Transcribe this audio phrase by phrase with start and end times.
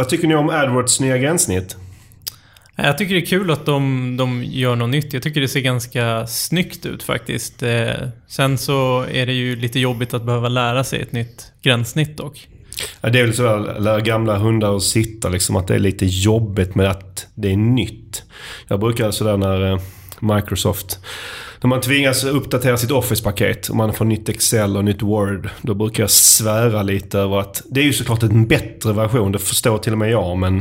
[0.00, 1.76] Vad tycker ni om AdWords nya gränssnitt?
[2.76, 5.12] Jag tycker det är kul att de, de gör något nytt.
[5.12, 7.62] Jag tycker det ser ganska snyggt ut faktiskt.
[7.62, 7.90] Eh,
[8.28, 12.48] sen så är det ju lite jobbigt att behöva lära sig ett nytt gränssnitt dock.
[13.00, 15.56] Ja, det är väl sådär, lära gamla hundar att sitta liksom.
[15.56, 18.22] Att det är lite jobbigt med att det är nytt.
[18.68, 19.80] Jag brukar sådär när eh,
[20.20, 20.98] Microsoft
[21.62, 25.48] när man tvingas uppdatera sitt Office-paket och man får nytt Excel och nytt Word.
[25.62, 29.32] Då brukar jag svära lite över att det är ju såklart en bättre version.
[29.32, 30.38] Det förstår till och med jag.
[30.38, 30.58] Men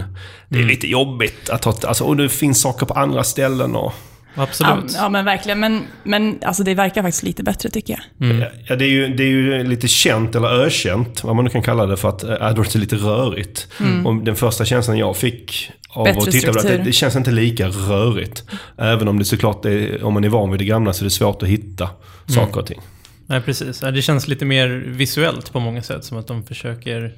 [0.48, 0.68] det är mm.
[0.68, 1.76] lite jobbigt att ha...
[1.84, 3.94] Alltså, och det finns saker på andra ställen och...
[4.36, 4.94] Absolut.
[4.94, 5.60] Ja, ja, men verkligen.
[5.60, 8.30] Men, men alltså, det verkar faktiskt lite bättre tycker jag.
[8.30, 8.48] Mm.
[8.68, 11.62] Ja, det är, ju, det är ju lite känt, eller ökänt, vad man nu kan
[11.62, 13.68] kalla det, för att AdWords är lite rörigt.
[13.80, 14.08] Mm.
[14.08, 17.32] Och den första känslan jag fick av Bättre att titta på det, det känns inte
[17.32, 18.44] lika rörigt.
[18.78, 21.10] Även om det såklart är, om man är van vid det gamla så är det
[21.10, 21.96] svårt att hitta mm.
[22.28, 22.80] saker och ting.
[23.26, 23.80] Nej, precis.
[23.80, 26.04] Det känns lite mer visuellt på många sätt.
[26.04, 27.14] Som att de försöker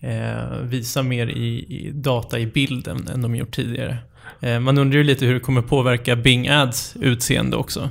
[0.00, 3.96] eh, visa mer i, i, data i bilden än de gjort tidigare.
[4.40, 7.90] Eh, man undrar ju lite hur det kommer påverka Bing Ads utseende också.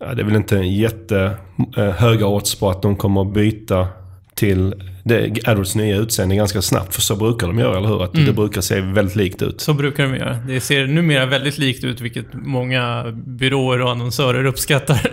[0.00, 3.88] Ja, det är väl inte jättehöga eh, odds på att de kommer att byta
[4.34, 6.94] till det, AdWords nya utseende ganska snabbt.
[6.94, 8.04] För så brukar de göra, eller hur?
[8.04, 8.26] Att mm.
[8.26, 9.60] Det brukar se väldigt likt ut.
[9.60, 10.34] Så brukar de göra.
[10.46, 15.10] Det ser numera väldigt likt ut, vilket många byråer och annonsörer uppskattar.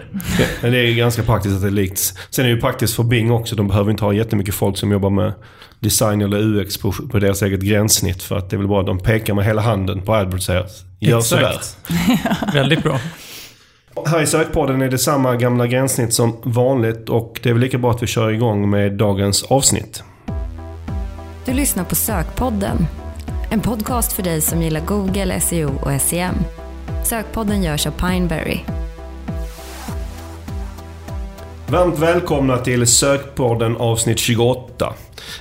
[0.62, 2.14] Ja, det är ganska praktiskt att det är likt.
[2.30, 3.56] Sen är det ju praktiskt för Bing också.
[3.56, 5.34] De behöver inte ha jättemycket folk som jobbar med
[5.80, 8.24] design eller UX på, på deras eget gränssnitt.
[8.24, 10.44] För att det är väl bara att de pekar med hela handen på AdWords och
[10.44, 10.66] säger
[11.00, 11.60] gör sådär.
[12.54, 13.00] väldigt bra.
[14.06, 17.78] Här i sökpodden är det samma gamla gränssnitt som vanligt och det är väl lika
[17.78, 20.04] bra att vi kör igång med dagens avsnitt.
[21.46, 22.88] Du lyssnar på Sökpodden.
[23.50, 26.36] En podcast för dig som gillar Google, SEO och SEM.
[27.04, 28.60] Sökpodden görs av Pineberry.
[31.68, 34.94] Varmt välkomna till Sökpodden avsnitt 28.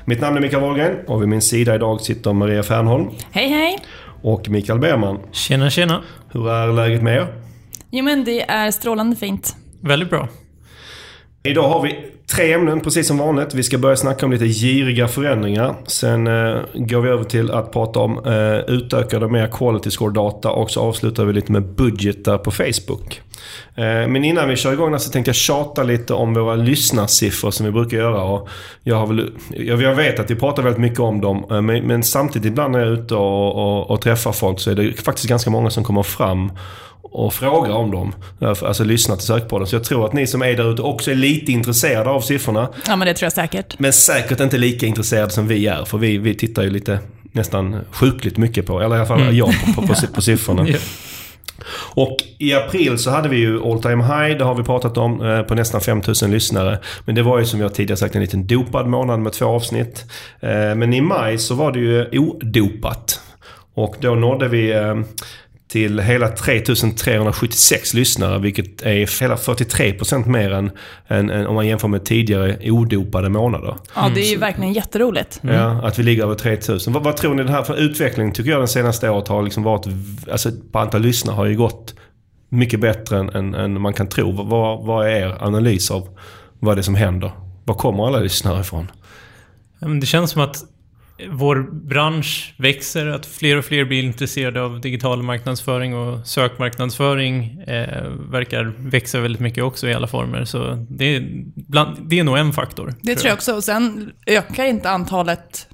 [0.04, 3.08] Mitt namn är Mikael Wahlgren och vid min sida idag sitter Maria Fernholm.
[3.30, 3.78] Hej hej!
[4.22, 5.18] Och Mikael Berman.
[5.32, 6.02] Tjena tjena!
[6.32, 7.47] Hur är läget med er?
[7.90, 9.56] Jo men det är strålande fint.
[9.80, 10.28] Väldigt bra.
[11.42, 12.04] Idag har vi
[12.34, 13.54] tre ämnen precis som vanligt.
[13.54, 15.74] Vi ska börja snacka om lite giriga förändringar.
[15.86, 20.70] Sen eh, går vi över till att prata om eh, utökade mer quality score-data och
[20.70, 23.20] så avslutar vi lite med budgetar på Facebook.
[23.74, 27.66] Eh, men innan vi kör igång så tänkte jag tjata lite om våra lyssnarsiffror som
[27.66, 28.22] vi brukar göra.
[28.22, 28.48] Och
[28.82, 32.02] jag, har väl, jag vet att vi pratar väldigt mycket om dem eh, men, men
[32.02, 35.28] samtidigt ibland när jag är ute och, och, och träffar folk så är det faktiskt
[35.28, 36.52] ganska många som kommer fram
[37.10, 38.14] och frågar om dem.
[38.40, 39.66] Alltså lyssna till sökpodden.
[39.66, 42.68] Så jag tror att ni som är där ute också är lite intresserade av siffrorna.
[42.86, 43.78] Ja, men det tror jag säkert.
[43.78, 45.84] Men säkert inte lika intresserade som vi är.
[45.84, 46.98] För vi, vi tittar ju lite
[47.32, 49.36] nästan sjukligt mycket på, eller i alla fall mm.
[49.36, 50.68] jag, på, på, på, på siffrorna.
[50.68, 50.80] yeah.
[51.94, 55.26] Och i april så hade vi ju all time high, det har vi pratat om,
[55.26, 56.78] eh, på nästan 5000 lyssnare.
[57.04, 60.04] Men det var ju som jag tidigare sagt en liten dopad månad med två avsnitt.
[60.40, 63.20] Eh, men i maj så var det ju odopat.
[63.74, 64.94] Och då nådde vi eh,
[65.68, 70.70] till hela 3376 lyssnare, vilket är hela 43% mer än,
[71.08, 73.76] än, än, om man jämför med tidigare odopade månader.
[73.94, 75.40] Ja, det är ju verkligen jätteroligt.
[75.42, 75.54] Mm.
[75.56, 76.92] Ja, att vi ligger över 3000.
[76.92, 79.62] Vad, vad tror ni den här för utvecklingen tycker jag den senaste året har liksom
[79.62, 79.86] varit,
[80.32, 81.94] alltså på antal lyssnare har ju gått
[82.48, 84.32] mycket bättre än, än, än man kan tro.
[84.32, 86.08] Vad, vad är er analys av
[86.58, 87.32] vad det är som händer?
[87.64, 88.90] Var kommer alla lyssnare ifrån?
[90.00, 90.64] Det känns som att
[91.30, 98.04] vår bransch växer, att fler och fler blir intresserade av digital marknadsföring och sökmarknadsföring eh,
[98.30, 100.44] verkar växa väldigt mycket också i alla former.
[100.44, 102.94] Så det är, bland, det är nog en faktor.
[103.02, 103.54] Det tror jag också.
[103.54, 105.68] Och sen ökar inte antalet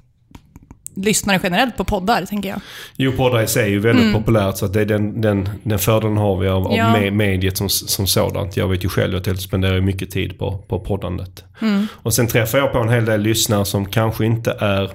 [0.95, 2.61] lyssnare generellt på poddar, tänker jag.
[2.97, 4.21] Jo, poddar i sig är ju väldigt mm.
[4.21, 4.57] populärt.
[4.57, 7.07] Så att det är den, den, den fördelen har vi av, ja.
[7.07, 8.57] av mediet som, som sådant.
[8.57, 11.43] Jag vet ju själv att jag spenderar mycket tid på, på poddandet.
[11.61, 11.87] Mm.
[11.93, 14.91] Och sen träffar jag på en hel del lyssnare som kanske inte är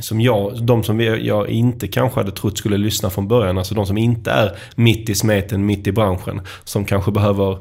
[0.00, 3.58] som jag, de som jag inte kanske hade trott skulle lyssna från början.
[3.58, 6.40] Alltså de som inte är mitt i smeten, mitt i branschen.
[6.64, 7.58] Som kanske behöver,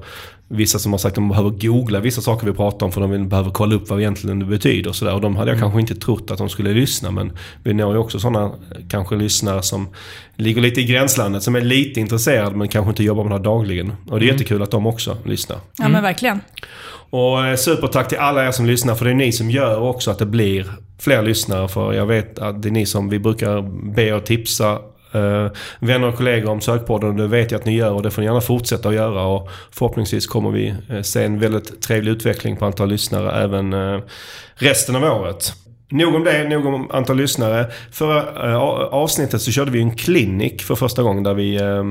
[0.53, 3.29] vissa som har sagt att de behöver googla vissa saker vi pratar om för de
[3.29, 4.89] behöver kolla upp vad egentligen det betyder.
[4.89, 5.13] Och, så där.
[5.13, 5.61] och de hade jag mm.
[5.61, 7.11] kanske inte trott att de skulle lyssna.
[7.11, 7.31] Men
[7.63, 8.51] vi når ju också sådana
[8.89, 9.87] kanske lyssnare som
[10.35, 11.43] ligger lite i gränslandet.
[11.43, 13.89] Som är lite intresserade men kanske inte jobbar med det här dagligen.
[13.89, 14.35] Och det är mm.
[14.35, 15.57] jättekul att de också lyssnar.
[15.77, 16.39] Ja men verkligen.
[17.09, 20.11] Och eh, supertack till alla er som lyssnar för det är ni som gör också
[20.11, 21.67] att det blir fler lyssnare.
[21.67, 23.61] För jag vet att det är ni som vi brukar
[23.93, 24.79] be och tipsa
[25.13, 25.47] eh,
[25.79, 28.21] vänner och kollegor om Sökpodden och det vet jag att ni gör och det får
[28.21, 29.25] ni gärna fortsätta att göra.
[29.25, 33.99] Och förhoppningsvis kommer vi eh, se en väldigt trevlig utveckling på antal lyssnare även eh,
[34.55, 35.53] resten av året.
[35.89, 37.71] Nog om det, nog om antal lyssnare.
[37.91, 38.57] Förra eh,
[38.93, 41.83] avsnittet så körde vi en klinik för första gången där vi eh,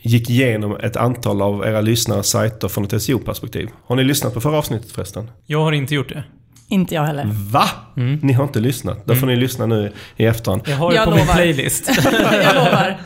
[0.00, 3.68] gick igenom ett antal av era lyssnares sajter från ett SEO-perspektiv.
[3.86, 5.30] Har ni lyssnat på förra avsnittet förresten?
[5.46, 6.24] Jag har inte gjort det.
[6.70, 7.24] Inte jag heller.
[7.50, 7.70] Va?
[7.96, 8.18] Mm.
[8.22, 9.06] Ni har inte lyssnat?
[9.06, 9.34] Då får mm.
[9.34, 10.62] ni lyssna nu i efterhand.
[10.66, 11.16] Jag har det på lovar.
[11.16, 11.88] min playlist.
[12.42, 13.00] jag lovar.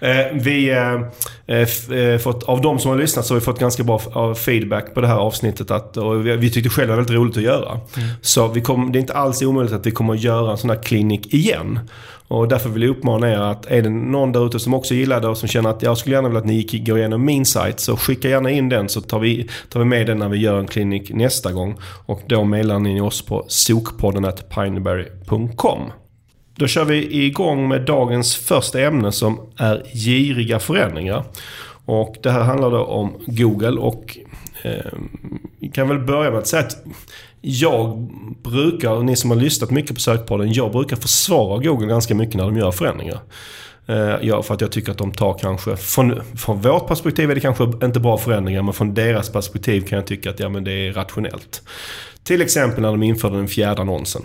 [0.00, 3.84] Eh, vi eh, eh, fått, av de som har lyssnat så har vi fått ganska
[3.84, 5.70] bra feedback på det här avsnittet.
[5.70, 7.70] Att, och vi, vi tyckte själva det var väldigt roligt att göra.
[7.70, 8.08] Mm.
[8.20, 10.70] Så vi kom, det är inte alls omöjligt att vi kommer att göra en sån
[10.70, 11.80] här klinik igen.
[12.28, 15.20] Och därför vill jag uppmana er att är det någon där ute som också gillar
[15.20, 17.80] det och som känner att jag skulle gärna vilja att ni går igenom min sajt
[17.80, 20.58] så skicka gärna in den så tar vi, tar vi med den när vi gör
[20.58, 21.78] en klinik nästa gång.
[22.06, 25.80] Och då mejlar ni oss på sokpodden pineberry.com.
[26.56, 31.24] Då kör vi igång med dagens första ämne som är giriga förändringar.
[31.84, 34.18] Och det här handlar då om Google och
[34.62, 34.92] eh,
[35.58, 36.84] vi kan väl börja med att säga att
[37.40, 38.08] jag
[38.42, 42.34] brukar, och ni som har lyssnat mycket på sökpodden, jag brukar försvara Google ganska mycket
[42.34, 43.20] när de gör förändringar.
[43.86, 47.34] Eh, ja, för att jag tycker att de tar kanske, från, från vårt perspektiv är
[47.34, 50.64] det kanske inte bra förändringar, men från deras perspektiv kan jag tycka att ja, men
[50.64, 51.62] det är rationellt.
[52.22, 54.22] Till exempel när de införde den fjärde annonsen.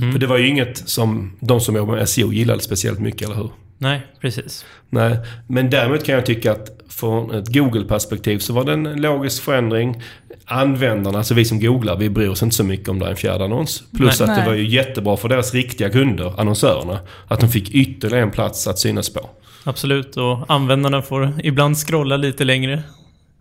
[0.00, 0.12] Mm.
[0.12, 3.36] För det var ju inget som de som jobbar med SEO gillade speciellt mycket, eller
[3.36, 3.50] hur?
[3.78, 4.64] Nej, precis.
[4.90, 9.42] Nej, men däremot kan jag tycka att från ett Google-perspektiv så var det en logisk
[9.42, 10.02] förändring.
[10.44, 13.16] Användarna, alltså vi som googlar, vi bryr oss inte så mycket om det är en
[13.16, 13.82] fjärde annons.
[13.96, 14.30] Plus Nej.
[14.30, 18.30] att det var ju jättebra för deras riktiga kunder, annonsörerna, att de fick ytterligare en
[18.30, 19.30] plats att synas på.
[19.64, 22.82] Absolut, och användarna får ibland scrolla lite längre.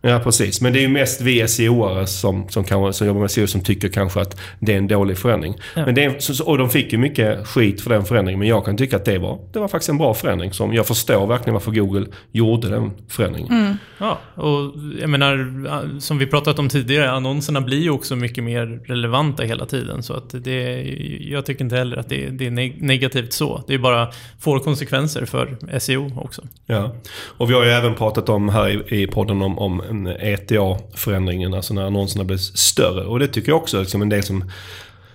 [0.07, 0.61] Ja, precis.
[0.61, 3.61] Men det är ju mest vi SEO-are som, som, kan, som jobbar med SEO som
[3.61, 5.55] tycker kanske att det är en dålig förändring.
[5.75, 5.85] Ja.
[5.85, 8.39] Men det är, och de fick ju mycket skit för den förändringen.
[8.39, 10.53] Men jag kan tycka att det var, det var faktiskt en bra förändring.
[10.53, 13.51] Som jag förstår verkligen varför Google gjorde den förändringen.
[13.51, 13.77] Mm.
[13.97, 18.79] Ja, och jag menar, som vi pratat om tidigare, annonserna blir ju också mycket mer
[18.85, 20.03] relevanta hela tiden.
[20.03, 20.83] Så att det,
[21.21, 22.51] jag tycker inte heller att det, det är
[22.81, 23.63] negativt så.
[23.67, 24.07] Det är bara
[24.39, 26.41] får konsekvenser för SEO också.
[26.65, 26.95] Ja,
[27.37, 31.73] och vi har ju även pratat om här i, i podden om, om ETA-förändringen, alltså
[31.73, 33.05] när annonserna blir större.
[33.05, 34.51] Och det tycker jag också, liksom en del som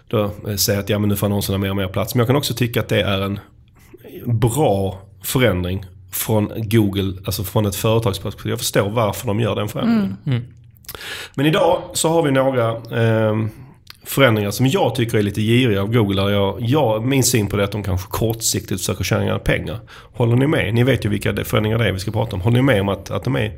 [0.09, 2.15] då säger att ja, men nu får annonserna mer och mer plats.
[2.15, 3.39] Men jag kan också tycka att det är en
[4.25, 8.51] bra förändring från Google, alltså från ett företagsperspektiv.
[8.51, 10.17] Jag förstår varför de gör den förändringen.
[10.27, 10.39] Mm.
[10.39, 10.49] Mm.
[11.35, 13.37] Men idag så har vi några eh,
[14.05, 16.33] förändringar som jag tycker är lite giriga av Google.
[16.33, 19.79] Jag, jag, min syn på det är att de kanske kortsiktigt försöker tjäna pengar.
[20.13, 20.75] Håller ni med?
[20.75, 22.43] Ni vet ju vilka förändringar det är vi ska prata om.
[22.43, 23.53] Håller ni med om att, att de är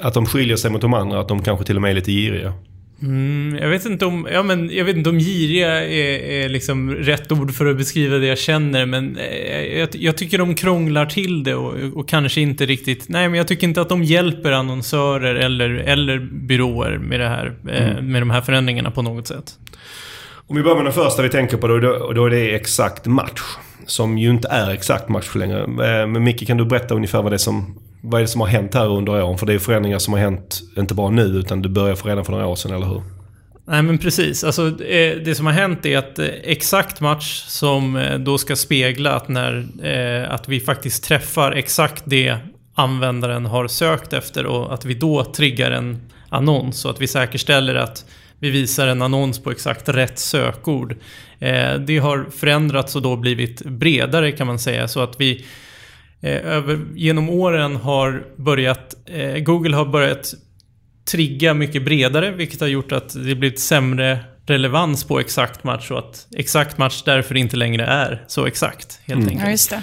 [0.00, 2.12] att de skiljer sig mot de andra, att de kanske till och med är lite
[2.12, 2.52] giriga.
[3.02, 6.94] Mm, jag vet inte om, ja men jag vet inte om giriga är, är liksom
[6.94, 11.06] rätt ord för att beskriva det jag känner, men eh, jag, jag tycker de krånglar
[11.06, 14.52] till det och, och, kanske inte riktigt, nej men jag tycker inte att de hjälper
[14.52, 18.12] annonsörer eller, eller byråer med det här, eh, mm.
[18.12, 19.52] med de här förändringarna på något sätt.
[20.46, 23.06] Om vi börjar med den första vi tänker på då, då, då är det exakt
[23.06, 23.42] match.
[23.86, 25.60] Som ju inte är exakt match längre.
[25.60, 28.40] Eh, men Micke, kan du berätta ungefär vad det är som vad är det som
[28.40, 29.38] har hänt här under åren?
[29.38, 32.24] För det är förändringar som har hänt, inte bara nu, utan det började för redan
[32.24, 33.02] för några år sedan, eller hur?
[33.66, 34.44] Nej men precis.
[34.44, 38.56] Alltså, eh, det som har hänt är att eh, exakt match som eh, då ska
[38.56, 42.36] spegla att, när, att vi faktiskt träffar exakt det
[42.74, 47.74] användaren har sökt efter och att vi då triggar en annons och att vi säkerställer
[47.74, 48.04] att
[48.38, 50.96] vi visar en annons på exakt rätt sökord.
[51.86, 55.44] Det har förändrats och då blivit bredare kan man säga så att vi
[56.30, 60.34] över, genom åren har börjat, eh, Google har börjat
[61.10, 65.98] trigga mycket bredare, vilket har gjort att det blivit sämre relevans på exakt match och
[65.98, 69.28] att exakt match därför inte längre är så exakt, helt mm.
[69.28, 69.44] enkelt.
[69.44, 69.82] Ja, just det.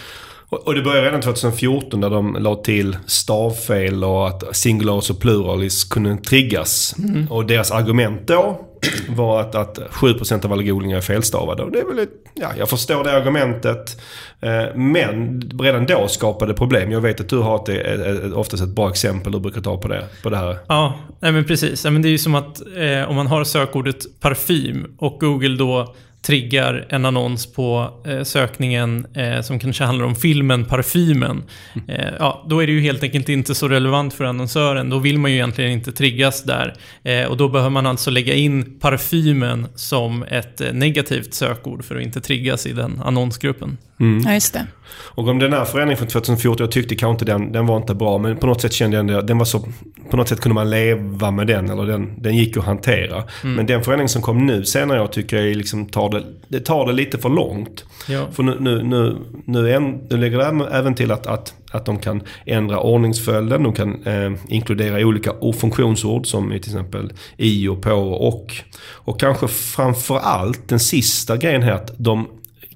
[0.51, 5.83] Och det började redan 2014 där de la till stavfel och att singularis och pluralis
[5.83, 6.95] kunde triggas.
[6.99, 7.31] Mm.
[7.31, 8.67] Och deras argument då
[9.09, 11.63] var att, att 7% av alla googlingar är felstavade.
[11.63, 14.01] Och det är väl ett, ja, jag förstår det argumentet.
[14.41, 16.91] Eh, men redan då skapade problem.
[16.91, 19.77] Jag vet att du har ett, ett, ett, oftast ett bra exempel du brukar ta
[19.77, 20.57] på det, på det här.
[20.67, 21.85] Ja, nej men precis.
[21.85, 25.95] men det är ju som att eh, om man har sökordet parfym och Google då
[26.21, 31.43] triggar en annons på eh, sökningen eh, som kanske handlar om filmen Parfymen.
[31.73, 31.89] Mm.
[31.89, 34.89] Eh, ja, då är det ju helt enkelt inte så relevant för annonsören.
[34.89, 36.73] Då vill man ju egentligen inte triggas där.
[37.03, 41.95] Eh, och då behöver man alltså lägga in parfymen som ett eh, negativt sökord för
[41.95, 43.77] att inte triggas i den annonsgruppen.
[44.01, 44.23] Mm.
[44.25, 44.67] Ja, just det.
[44.93, 47.95] Och om den här förändringen från 2014, jag tyckte kanske inte den, den var inte
[47.95, 48.17] bra.
[48.17, 49.67] Men på något sätt kände jag att den var så...
[50.09, 51.69] På något sätt kunde man leva med den.
[51.69, 53.23] Eller den, den gick att hantera.
[53.43, 53.55] Mm.
[53.55, 56.87] Men den förändringen som kom nu senare jag tycker jag liksom tar det, det tar
[56.87, 57.85] det lite för långt.
[58.07, 58.27] Ja.
[58.31, 61.99] För nu, nu, nu, nu, en, nu lägger det även till att, att, att de
[61.99, 63.63] kan ändra ordningsföljden.
[63.63, 68.53] De kan eh, inkludera olika funktionsord som till exempel i och på och och.
[68.93, 72.27] Och kanske framförallt den sista grejen här att de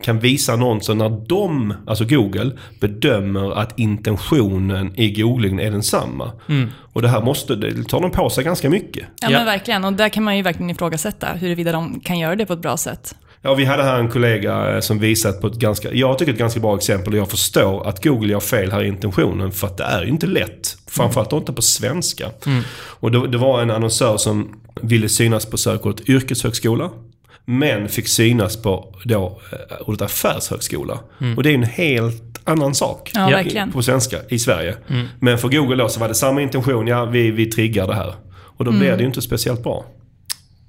[0.05, 6.31] kan visa annonser när de, alltså Google, bedömer att intentionen i googlingen är densamma.
[6.50, 6.69] Mm.
[6.93, 9.05] Och det här måste, det tar de på sig ganska mycket.
[9.21, 9.85] Ja, ja men verkligen.
[9.85, 12.77] Och där kan man ju verkligen ifrågasätta huruvida de kan göra det på ett bra
[12.77, 13.15] sätt.
[13.41, 16.39] Ja, vi hade här en kollega eh, som visat på ett ganska, jag tycker ett
[16.39, 19.77] ganska bra exempel och jag förstår att Google gör fel här i intentionen för att
[19.77, 20.77] det är ju inte lätt.
[20.88, 21.41] Framförallt mm.
[21.41, 22.29] inte på svenska.
[22.45, 22.63] Mm.
[22.74, 26.89] Och det, det, var en annonsör som ville synas på sökordet yrkeshögskola.
[27.45, 30.99] Men fick synas på då eh, ordet affärshögskola.
[31.21, 31.37] Mm.
[31.37, 34.75] Och det är en helt annan sak ja, på svenska i Sverige.
[34.89, 35.07] Mm.
[35.19, 38.13] Men för Google då så var det samma intention, ja vi, vi triggar det här.
[38.57, 38.79] Och då mm.
[38.79, 39.85] blir det ju inte speciellt bra.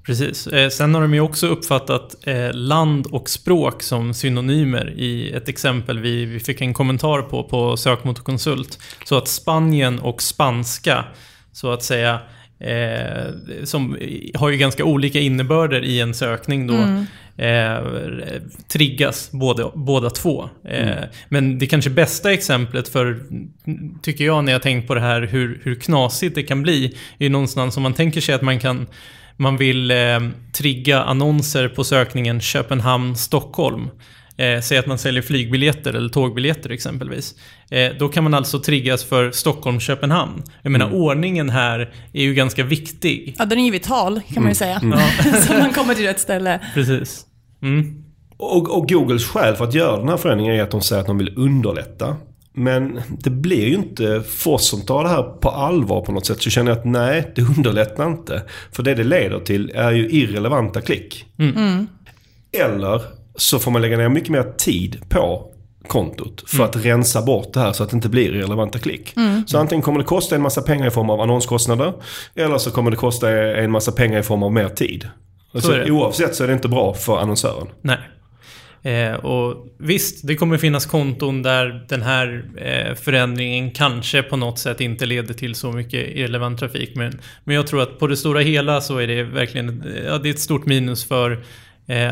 [0.07, 0.47] Precis.
[0.47, 5.49] Eh, sen har de ju också uppfattat eh, land och språk som synonymer i ett
[5.49, 8.79] exempel vi, vi fick en kommentar på på Sökmotorkonsult.
[9.05, 11.05] Så att Spanien och spanska,
[11.51, 12.19] så att säga,
[12.59, 13.33] eh,
[13.63, 13.97] som
[14.33, 16.73] har ju ganska olika innebörder i en sökning då.
[16.73, 17.05] Mm.
[17.37, 17.83] Eh,
[18.67, 20.49] triggas båda, båda två.
[20.63, 21.09] Eh, mm.
[21.29, 23.19] Men det kanske bästa exemplet för,
[24.01, 26.85] tycker jag, när jag tänkt på det här, hur, hur knasigt det kan bli,
[27.17, 28.87] är ju någonstans om man tänker sig att man kan
[29.37, 30.19] man vill eh,
[30.57, 33.89] trigga annonser på sökningen Köpenhamn-Stockholm.
[34.37, 37.35] Eh, säg att man säljer flygbiljetter eller tågbiljetter exempelvis.
[37.69, 40.43] Eh, då kan man alltså triggas för Stockholm-Köpenhamn.
[40.61, 40.97] Jag menar mm.
[40.97, 43.35] ordningen här är ju ganska viktig.
[43.39, 44.79] Ja, den är ju vital kan man ju säga.
[44.83, 44.99] Mm.
[45.47, 46.59] Så man kommer till rätt ställe.
[46.73, 47.25] Precis.
[47.61, 48.03] Mm.
[48.37, 51.07] Och, och, Googles skäl för att göra den här förändringen är att de säger att
[51.07, 52.15] de vill underlätta.
[52.53, 56.25] Men det blir ju inte, för oss som tar det här på allvar på något
[56.25, 58.43] sätt, så känner jag att nej, det underlättar inte.
[58.71, 61.25] För det det leder till är ju irrelevanta klick.
[61.39, 61.57] Mm.
[61.57, 61.87] Mm.
[62.51, 65.51] Eller så får man lägga ner mycket mer tid på
[65.87, 66.69] kontot för mm.
[66.69, 69.17] att rensa bort det här så att det inte blir irrelevanta klick.
[69.17, 69.47] Mm.
[69.47, 71.93] Så antingen kommer det kosta en massa pengar i form av annonskostnader
[72.35, 75.07] eller så kommer det kosta en massa pengar i form av mer tid.
[75.53, 77.67] Så oavsett så är det inte bra för annonsören.
[77.81, 77.97] Nej.
[78.81, 84.59] Eh, och visst, det kommer finnas konton där den här eh, förändringen kanske på något
[84.59, 86.95] sätt inte leder till så mycket irrelevant trafik.
[86.95, 90.29] Men, men jag tror att på det stora hela så är det verkligen ja, det
[90.29, 91.43] är ett stort minus för Eh,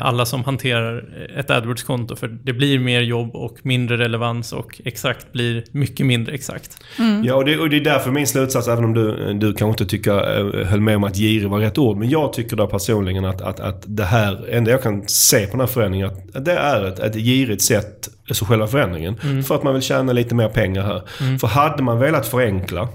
[0.01, 1.03] alla som hanterar
[1.37, 2.15] ett AdWords-konto.
[2.15, 6.77] För det blir mer jobb och mindre relevans och exakt blir mycket mindre exakt.
[6.99, 7.23] Mm.
[7.23, 9.85] Ja, och det, och det, är därför min slutsats, även om du, du kanske inte
[9.85, 11.97] tycker, äh, höll med om att girig var rätt ord.
[11.97, 15.51] Men jag tycker då personligen att, att, att det här, enda jag kan se på
[15.51, 19.19] den här förändringen, att det är ett, ett girigt sätt, alltså själva förändringen.
[19.23, 19.43] Mm.
[19.43, 21.01] För att man vill tjäna lite mer pengar här.
[21.21, 21.39] Mm.
[21.39, 22.89] För hade man velat förenkla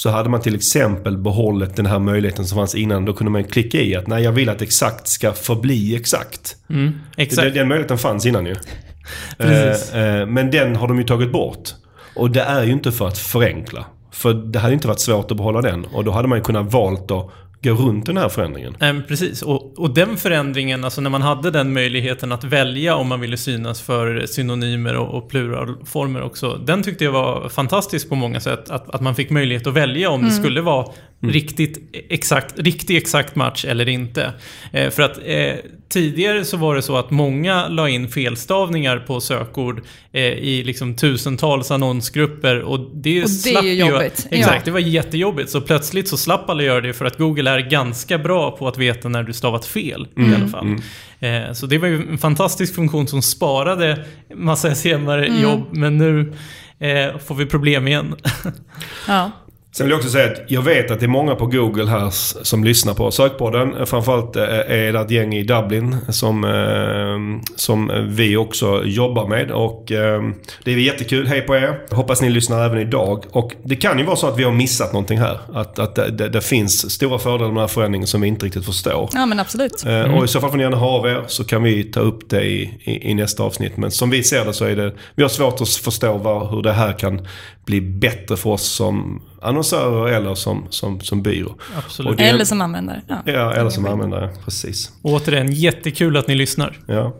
[0.00, 3.04] så hade man till exempel behållit den här möjligheten som fanns innan.
[3.04, 6.56] Då kunde man klicka i att nej, jag vill att exakt ska förbli exakt.
[6.70, 7.42] Mm, exakt.
[7.46, 8.52] Den, den möjligheten fanns innan ju.
[9.38, 11.68] eh, eh, men den har de ju tagit bort.
[12.16, 13.84] Och det är ju inte för att förenkla.
[14.12, 15.84] För det hade inte varit svårt att behålla den.
[15.84, 17.30] Och då hade man ju kunnat valt att
[17.62, 18.76] gå runt den här förändringen.
[18.80, 23.08] Mm, precis, och, och den förändringen, alltså när man hade den möjligheten att välja om
[23.08, 26.56] man ville synas för synonymer och, och pluralformer också.
[26.56, 28.70] Den tyckte jag var fantastisk på många sätt.
[28.70, 30.28] Att, att man fick möjlighet att välja om mm.
[30.28, 30.86] det skulle vara
[31.22, 31.32] Mm.
[31.32, 34.32] Riktigt exakt, riktig exakt match eller inte.
[34.72, 35.54] Eh, för att eh,
[35.88, 40.96] tidigare så var det så att många la in felstavningar på sökord eh, i liksom
[40.96, 44.26] tusentals annonsgrupper och det, och det slapp är ju jobbigt.
[44.30, 44.62] Ju, exakt, ja.
[44.64, 45.50] det var jättejobbigt.
[45.50, 48.78] Så plötsligt så slapp alla göra det för att Google är ganska bra på att
[48.78, 50.32] veta när du stavat fel mm.
[50.32, 50.66] i alla fall.
[50.66, 50.80] Mm.
[51.20, 55.80] Eh, så det var ju en fantastisk funktion som sparade massa SEM-jobb mm.
[55.80, 56.32] men nu
[56.78, 58.14] eh, får vi problem igen.
[59.08, 59.30] ja.
[59.72, 62.10] Sen vill jag också säga att jag vet att det är många på Google här
[62.44, 63.86] som lyssnar på Sökpodden.
[63.86, 69.50] Framförallt eh, är det ett gäng i Dublin som, eh, som vi också jobbar med.
[69.50, 70.22] Och eh,
[70.64, 71.26] det är jättekul.
[71.26, 71.94] Hej på er!
[71.94, 73.24] Hoppas ni lyssnar även idag.
[73.30, 75.40] Och det kan ju vara så att vi har missat någonting här.
[75.52, 78.64] Att, att det, det, finns stora fördelar med den här förändringen som vi inte riktigt
[78.64, 79.08] förstår.
[79.12, 79.84] Ja men absolut.
[79.86, 80.14] Mm.
[80.14, 82.30] Och i så fall får ni gärna ha av er så kan vi ta upp
[82.30, 83.76] det i, i, i, nästa avsnitt.
[83.76, 86.62] Men som vi ser det så är det, vi har svårt att förstå var, hur
[86.62, 87.26] det här kan
[87.64, 91.54] bli bättre för oss som annonsörer eller som, som, som byrå.
[91.76, 92.20] Absolut.
[92.20, 93.02] eller som användare.
[93.06, 94.30] Ja, ja eller som användare.
[94.44, 94.92] Precis.
[95.02, 96.78] återigen, jättekul att ni lyssnar.
[96.86, 97.16] Ja.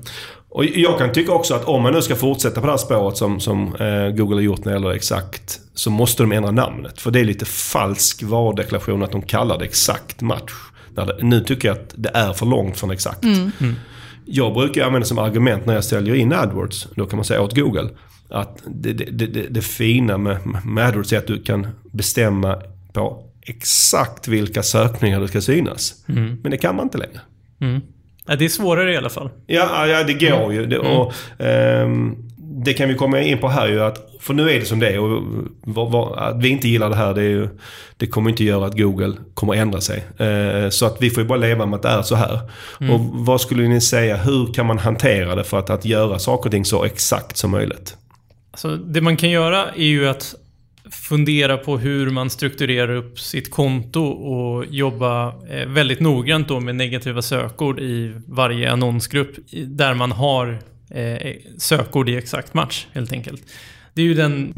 [0.52, 3.16] Och jag kan tycka också att om man nu ska fortsätta på det här spåret
[3.16, 5.60] som, som eh, Google har gjort när det gäller exakt.
[5.74, 7.00] Så måste de ändra namnet.
[7.00, 10.52] För det är lite falsk varudeklaration att de kallar det exakt match.
[10.94, 13.24] Det, nu tycker jag att det är för långt från exakt.
[13.24, 13.52] Mm.
[13.60, 13.74] Mm.
[14.24, 16.88] Jag brukar använda som argument när jag säljer in AdWords.
[16.94, 17.88] Då kan man säga åt Google
[18.30, 23.24] att det, det, det, det fina med, med AdWords är att du kan bestämma på
[23.42, 25.94] exakt vilka sökningar det ska synas.
[26.08, 26.38] Mm.
[26.42, 27.20] Men det kan man inte längre.
[27.60, 27.80] Mm.
[28.26, 29.30] Ja, det är svårare i alla fall.
[29.46, 30.52] Ja, ja det går mm.
[30.52, 30.66] ju.
[30.66, 32.30] Det, och, um,
[32.64, 34.88] det kan vi komma in på här ju att, för nu är det som det
[34.88, 35.22] är och
[35.62, 37.48] vad, vad, att vi inte gillar det här det, ju,
[37.96, 40.04] det kommer inte göra att Google kommer ändra sig.
[40.18, 42.40] Eh, så att vi får ju bara leva med att det är så här.
[42.80, 42.92] Mm.
[42.92, 46.48] Och vad skulle ni säga, hur kan man hantera det för att, att göra saker
[46.48, 47.96] och ting så exakt som möjligt?
[48.50, 50.34] Alltså, det man kan göra är ju att
[50.90, 56.76] fundera på hur man strukturerar upp sitt konto och jobba eh, väldigt noggrant då med
[56.76, 60.58] negativa sökord i varje annonsgrupp där man har
[60.90, 63.42] eh, sökord i exakt match helt enkelt.
[63.94, 64.54] Det är ju den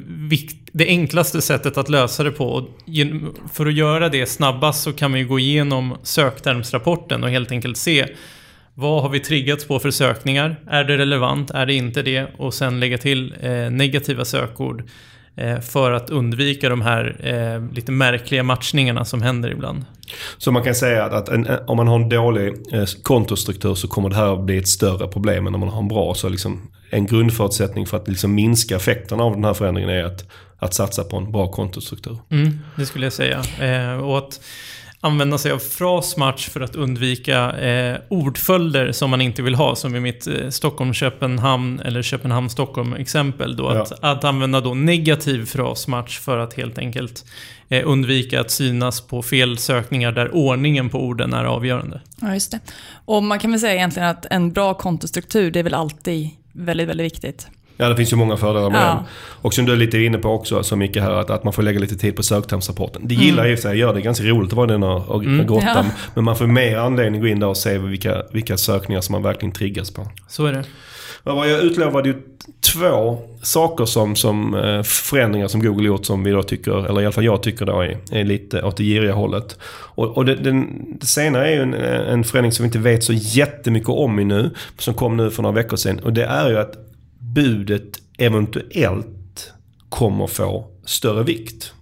[0.73, 2.69] det enklaste sättet att lösa det på.
[3.53, 7.77] För att göra det snabbast så kan man ju gå igenom söktermsrapporten och helt enkelt
[7.77, 8.07] se
[8.75, 10.57] vad har vi triggats på för sökningar?
[10.67, 11.51] Är det relevant?
[11.51, 12.27] Är det inte det?
[12.39, 14.85] Och sen lägga till eh, negativa sökord
[15.37, 19.85] Eh, för att undvika de här eh, lite märkliga matchningarna som händer ibland.
[20.39, 24.09] Så man kan säga att, en, om man har en dålig eh, kontostruktur så kommer
[24.09, 26.15] det här att bli ett större problem än om man har en bra.
[26.15, 30.25] Så liksom, en grundförutsättning för att liksom minska effekterna av den här förändringen är att,
[30.59, 32.19] att satsa på en bra kontostruktur.
[32.31, 33.43] Mm, det skulle jag säga.
[33.61, 34.41] Eh, och att
[35.05, 39.77] använda sig av frasmatch för att undvika eh, ordföljder som man inte vill ha.
[39.77, 43.57] Som i mitt eh, Stockholm-Köpenhamn eller Köpenhamn-Stockholm exempel.
[43.57, 43.83] Då, ja.
[43.83, 47.25] att, att använda då negativ frasmatch för att helt enkelt
[47.69, 52.01] eh, undvika att synas på felsökningar där ordningen på orden är avgörande.
[52.21, 52.61] Ja, just det.
[53.05, 56.89] Och man kan väl säga egentligen att en bra kontostruktur, det är väl alltid väldigt,
[56.89, 57.49] väldigt viktigt.
[57.77, 58.87] Ja, det finns ju många fördelar med ja.
[58.87, 59.05] den.
[59.43, 61.63] Och som du är lite inne på också, så mycket här, att, att man får
[61.63, 63.03] lägga lite tid på söktermsrapporten.
[63.05, 63.51] Det gillar mm.
[63.51, 65.47] jag i sig, gör det ganska roligt att vara den och, och mm.
[65.47, 65.67] grotta.
[65.75, 65.85] Ja.
[66.15, 69.13] Men man får mer anledning att gå in där och se vilka, vilka sökningar som
[69.13, 70.07] man verkligen triggas på.
[70.29, 70.65] Så är det.
[71.25, 72.15] Jag utlovade ju
[72.73, 77.05] två saker som, som eh, förändringar som Google gjort som vi då tycker, eller i
[77.05, 79.59] alla fall jag tycker då är, är lite åt det giriga hållet.
[79.95, 83.05] Och, och det, den, det senare är ju en, en förändring som vi inte vet
[83.05, 85.99] så jättemycket om i nu, som kom nu för några veckor sedan.
[85.99, 86.73] Och det är ju att
[87.35, 89.53] budet eventuellt
[89.89, 91.73] kommer få större vikt.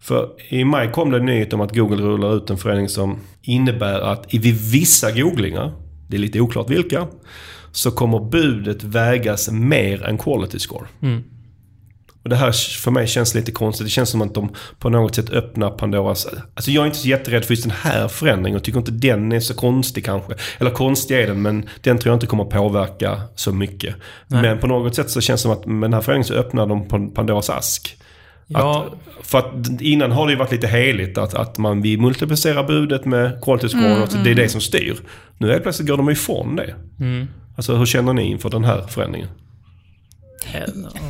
[0.00, 3.18] För i maj kom det en nyhet om att Google rullar ut en förändring som
[3.42, 5.72] innebär att vid vissa googlingar,
[6.08, 7.06] det är lite oklart vilka,
[7.72, 10.86] så kommer budet vägas mer än quality score.
[11.02, 11.22] Mm.
[12.22, 13.86] Och det här för mig känns lite konstigt.
[13.86, 16.26] Det känns som att de på något sätt öppnar Pandoras...
[16.54, 19.32] Alltså jag är inte så jätterädd för just den här förändringen och tycker inte den
[19.32, 20.34] är så konstig kanske.
[20.58, 23.94] Eller konstig är den men den tror jag inte kommer påverka så mycket.
[24.26, 24.42] Nej.
[24.42, 26.66] Men på något sätt så känns det som att med den här förändringen så öppnar
[26.66, 27.96] de Pandoras ask.
[28.46, 28.86] Ja.
[28.86, 32.62] Att, för att innan har det ju varit lite heligt att, att man vill multiplicera
[32.62, 34.36] budet med quality score mm, och det är mm.
[34.36, 34.96] det som styr.
[35.38, 36.74] Nu helt plötsligt går de ifrån det.
[37.00, 37.28] Mm.
[37.56, 39.28] Alltså hur känner ni inför den här förändringen?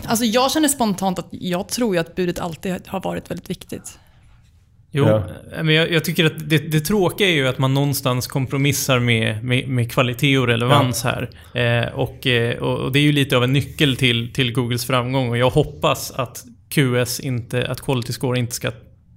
[0.06, 3.98] Alltså jag känner spontant att jag tror ju att budet alltid har varit väldigt viktigt.
[4.94, 5.22] Jo, ja.
[5.62, 9.44] men jag, jag, tycker att det, det tråkiga är ju att man någonstans kompromissar med,
[9.44, 11.10] med, med kvalitet och relevans ja.
[11.10, 11.82] här.
[11.84, 15.30] Eh, och, eh, och, det är ju lite av en nyckel till, till Googles framgång
[15.30, 18.70] och jag hoppas att QS inte, att quality score inte ska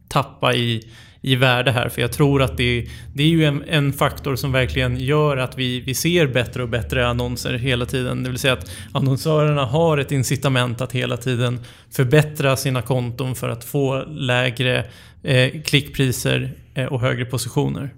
[0.07, 0.91] tappa i,
[1.25, 1.89] i värde här.
[1.89, 5.57] För jag tror att det, det är ju en, en, faktor som verkligen gör att
[5.57, 8.23] vi, vi ser bättre och bättre annonser hela tiden.
[8.23, 11.59] Det vill säga att annonsörerna har ett incitament att hela tiden
[11.91, 14.85] förbättra sina konton för att få lägre
[15.23, 17.89] eh, klickpriser eh, och högre positioner.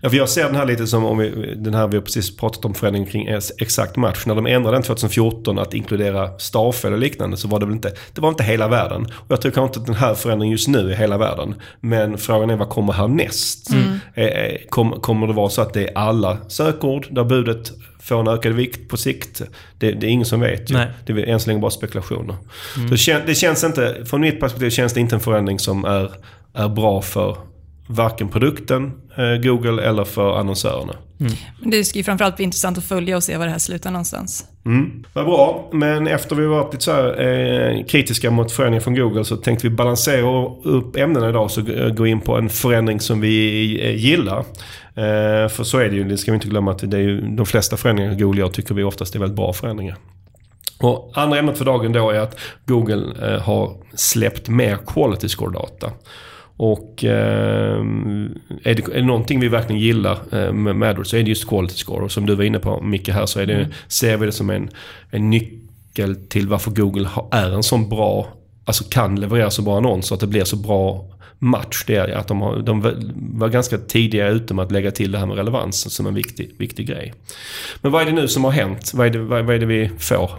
[0.00, 2.36] Ja, för jag ser den här lite som om vi, den här vi har precis
[2.36, 4.26] pratat om förändringen kring exakt match.
[4.26, 7.92] När de ändrade den 2014 att inkludera stavfel och liknande så var det väl inte,
[8.14, 9.06] det var inte hela världen.
[9.12, 11.54] Och jag tror kanske inte att den här förändringen just nu är hela världen.
[11.80, 13.70] Men frågan är vad kommer härnäst?
[13.70, 13.98] Mm.
[14.14, 18.28] Eh, kom, kommer det vara så att det är alla sökord där budet får en
[18.28, 19.42] ökad vikt på sikt?
[19.78, 20.76] Det, det är ingen som vet ju.
[21.06, 22.36] Det är än så länge bara spekulationer.
[22.76, 22.88] Mm.
[22.88, 25.84] Så det, kän, det känns inte, från mitt perspektiv känns det inte en förändring som
[25.84, 26.12] är,
[26.54, 27.36] är bra för
[27.86, 30.94] varken produkten, eh, Google eller för annonsörerna.
[31.20, 31.32] Mm.
[31.72, 34.44] Det ska ju framförallt bli intressant att följa och se var det här slutar någonstans.
[34.64, 35.04] Mm.
[35.12, 35.68] Vad bra.
[35.72, 39.68] Men efter vi varit lite så här, eh, kritiska mot förändringen från Google så tänkte
[39.68, 41.62] vi balansera upp ämnena idag så
[41.96, 44.38] gå in på en förändring som vi eh, gillar.
[44.94, 47.20] Eh, för så är det ju, det ska vi inte glömma att det är ju
[47.20, 49.96] de flesta förändringar Google gör tycker vi oftast är väldigt bra förändringar.
[50.80, 55.90] Och andra ämnet för dagen då är att Google eh, har släppt mer quality score-data.
[56.64, 57.80] Och eh,
[58.62, 61.48] är, det, är det någonting vi verkligen gillar eh, med AdWords så är det just
[61.48, 62.04] quality score.
[62.04, 63.70] Och som du var inne på Micke här så är det, mm.
[63.88, 64.70] ser vi det som en,
[65.10, 68.28] en nyckel till varför Google är en sån bra,
[68.64, 70.14] alltså kan leverera så bra annonser.
[70.14, 71.04] Att det blir så bra
[71.38, 71.84] match.
[71.86, 72.80] Det är att de, har, de
[73.32, 76.50] var ganska tidiga ute med att lägga till det här med relevans som en viktig,
[76.58, 77.14] viktig grej.
[77.80, 78.92] Men vad är det nu som har hänt?
[78.94, 80.30] Vad är det, vad, vad är det vi får?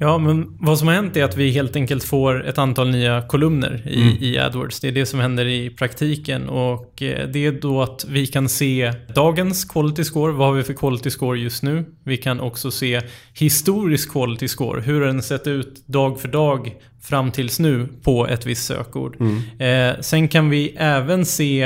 [0.00, 3.22] Ja, men vad som har hänt är att vi helt enkelt får ett antal nya
[3.22, 4.16] kolumner i, mm.
[4.20, 4.80] i AdWords.
[4.80, 8.48] Det är det som händer i praktiken och eh, det är då att vi kan
[8.48, 10.32] se dagens quality score.
[10.32, 11.84] Vad har vi för quality score just nu?
[12.04, 13.00] Vi kan också se
[13.34, 14.80] historisk quality score.
[14.80, 19.16] Hur har den sett ut dag för dag fram tills nu på ett visst sökord?
[19.20, 19.94] Mm.
[19.94, 21.62] Eh, sen kan vi även se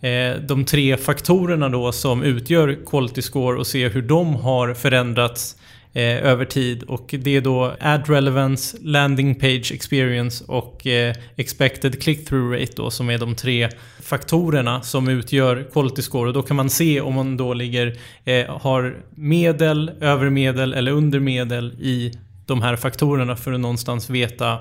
[0.00, 5.56] eh, de tre faktorerna då som utgör quality score och se hur de har förändrats
[5.96, 6.82] eh, över tid.
[6.82, 12.90] Och det är då Ad Relevance, Landing Page Experience och eh, Expected Click-Through Rate då,
[12.90, 13.68] som är de tre
[14.02, 16.28] faktorerna som utgör Quality Score.
[16.28, 21.20] Och då kan man se om man då ligger, eh, har medel, övermedel eller under
[21.20, 22.12] medel i
[22.46, 24.58] de här faktorerna för att någonstans veta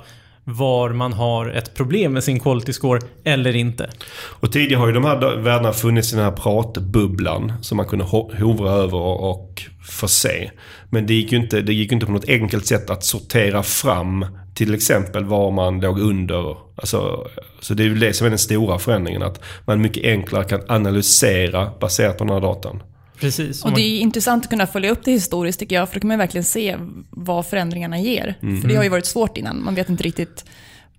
[0.48, 3.90] var man har ett problem med sin quality score eller inte.
[4.16, 8.06] Och tidigare har ju de här värdena funnits i den här pratbubblan som man kunde
[8.06, 10.52] hovra över och få se.
[10.90, 14.26] Men det gick ju inte, det gick inte på något enkelt sätt att sortera fram
[14.56, 16.58] till exempel var man låg under.
[16.76, 17.28] Alltså,
[17.60, 19.24] så det är ju det som är den stora förändringen.
[19.24, 22.84] Att man mycket enklare kan analysera baserat på den här datan.
[23.20, 23.66] Precis.
[23.66, 26.08] Och det är intressant att kunna följa upp det historiskt tycker jag, för då kan
[26.08, 26.78] man verkligen se
[27.10, 28.36] vad förändringarna ger.
[28.42, 28.62] Mm.
[28.62, 30.46] För det har ju varit svårt innan, man vet inte riktigt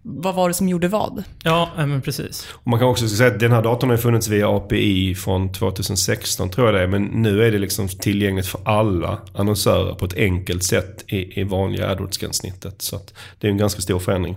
[0.08, 1.24] vad var det som gjorde vad?
[1.42, 2.48] Ja, men precis.
[2.52, 6.50] Och man kan också säga att den här datorn har funnits via API från 2016
[6.50, 6.86] tror jag det är.
[6.86, 11.44] Men nu är det liksom tillgängligt för alla annonsörer på ett enkelt sätt i, i
[11.44, 12.82] vanliga AdWords-gränssnittet.
[12.82, 13.00] Så
[13.38, 14.36] det är en ganska stor förändring.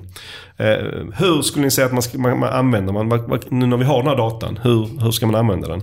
[0.57, 0.67] Eh,
[1.17, 3.09] hur skulle ni säga att man, ska, man, man använder man,
[3.49, 5.81] nu när vi har den här datan, hur, hur ska man använda den?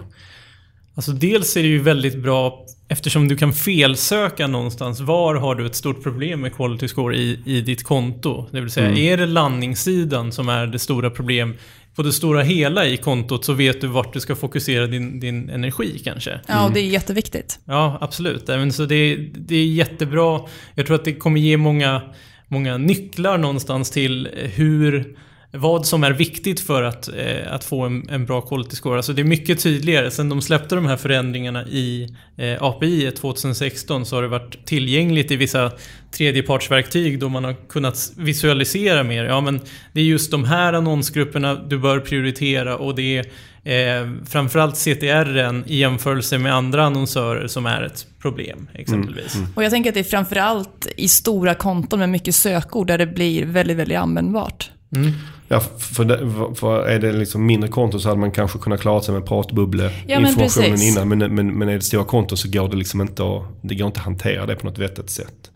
[0.97, 5.01] Alltså dels är det ju väldigt bra eftersom du kan felsöka någonstans.
[5.01, 8.47] Var har du ett stort problem med quality score i, i ditt konto?
[8.51, 8.99] Det vill säga, mm.
[8.99, 11.57] är det landningssidan som är det stora problemet
[11.97, 15.51] på det stora hela i kontot så vet du vart du ska fokusera din, din
[15.51, 16.41] energi kanske.
[16.47, 17.59] Ja, och det är jätteviktigt.
[17.65, 18.51] Ja, absolut.
[18.73, 20.41] Så det, det är jättebra.
[20.75, 22.03] Jag tror att det kommer ge många,
[22.49, 25.17] många nycklar någonstans till hur
[25.57, 28.97] vad som är viktigt för att, eh, att få en, en, bra quality score.
[28.97, 30.11] Alltså det är mycket tydligare.
[30.11, 35.31] Sen de släppte de här förändringarna i eh, API 2016 så har det varit tillgängligt
[35.31, 35.73] i vissa
[36.11, 39.25] tredjepartsverktyg då man har kunnat visualisera mer.
[39.25, 39.61] Ja men
[39.93, 43.27] det är just de här annonsgrupperna du bör prioritera och det är
[43.67, 49.35] eh, framförallt CTR i jämförelse med andra annonsörer som är ett problem exempelvis.
[49.35, 49.57] Mm, mm.
[49.57, 53.07] Och jag tänker att det är framförallt i stora konton med mycket sökord där det
[53.07, 54.71] blir väldigt, väldigt användbart.
[54.97, 55.13] Mm.
[55.49, 59.03] Ja, för, det, för är det liksom mindre konton så hade man kanske kunnat klara
[59.03, 61.09] sig med pratbubbleinformationen ja, innan.
[61.09, 63.87] Men, men, men är det stora konton så går det liksom inte att, det går
[63.87, 65.51] inte att hantera det på något vettigt sätt.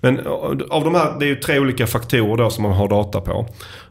[0.00, 0.26] Men
[0.70, 3.46] av de här, det är ju tre olika faktorer då som man har data på.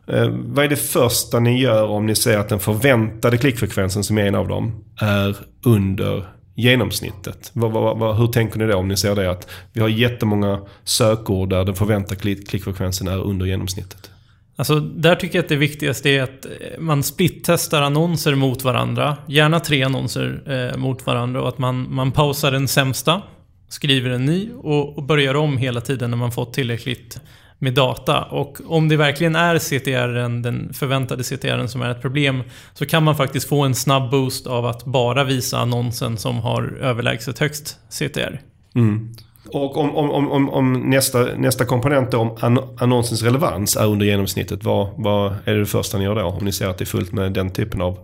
[0.08, 4.18] Eh, vad är det första ni gör om ni ser att den förväntade klickfrekvensen som
[4.18, 7.52] är en av dem är under genomsnittet.
[7.54, 10.62] Vad, vad, vad, hur tänker ni då om ni ser det att vi har jättemånga
[10.84, 14.12] sökord där den förväntade klickfrekvensen är under genomsnittet?
[14.56, 19.18] Alltså, där tycker jag att det viktigaste är att eh, man splittestar annonser mot varandra.
[19.28, 20.42] Gärna tre annonser
[20.74, 23.22] eh, mot varandra och att man, man pausar den sämsta,
[23.70, 27.20] skriver en ny och, och börjar om hela tiden när man fått tillräckligt
[27.60, 28.24] med data.
[28.24, 33.04] Och om det verkligen är CTR, den förväntade CTR som är ett problem, så kan
[33.04, 37.78] man faktiskt få en snabb boost av att bara visa annonsen som har överlägset högst
[37.90, 38.42] CTR.
[38.76, 39.16] Mm.
[39.48, 44.64] Och om, om, om, om, nästa, nästa komponent då, om annonsens relevans är under genomsnittet,
[44.64, 46.22] vad, vad är det, det första ni gör då?
[46.22, 47.98] Om ni ser att det är fullt med den typen av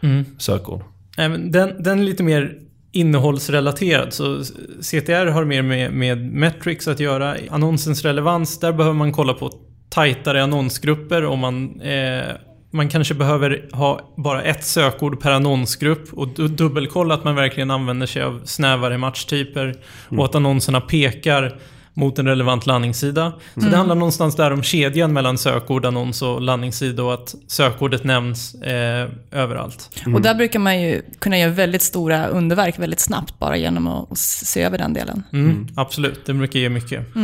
[0.00, 0.24] mm.
[0.38, 0.82] sökord?
[1.16, 2.58] Den, den är lite mer
[2.92, 4.12] innehållsrelaterad.
[4.12, 4.42] Så
[4.80, 7.36] CTR har mer med, med metrics att göra.
[7.50, 9.50] Annonsens relevans, där behöver man kolla på
[9.88, 12.24] tajtare annonsgrupper om man eh,
[12.70, 18.06] man kanske behöver ha bara ett sökord per annonsgrupp och dubbelkolla att man verkligen använder
[18.06, 20.18] sig av snävare matchtyper mm.
[20.18, 21.58] och att annonserna pekar
[21.94, 23.32] mot en relevant landningssida.
[23.54, 23.70] Så mm.
[23.70, 28.54] det handlar någonstans där om kedjan mellan sökord, annons och landningssida och att sökordet nämns
[28.54, 30.00] eh, överallt.
[30.02, 30.14] Mm.
[30.14, 34.18] Och där brukar man ju kunna göra väldigt stora underverk väldigt snabbt bara genom att
[34.18, 35.22] se över den delen.
[35.32, 35.68] Mm, mm.
[35.76, 37.16] absolut, det brukar ge mycket.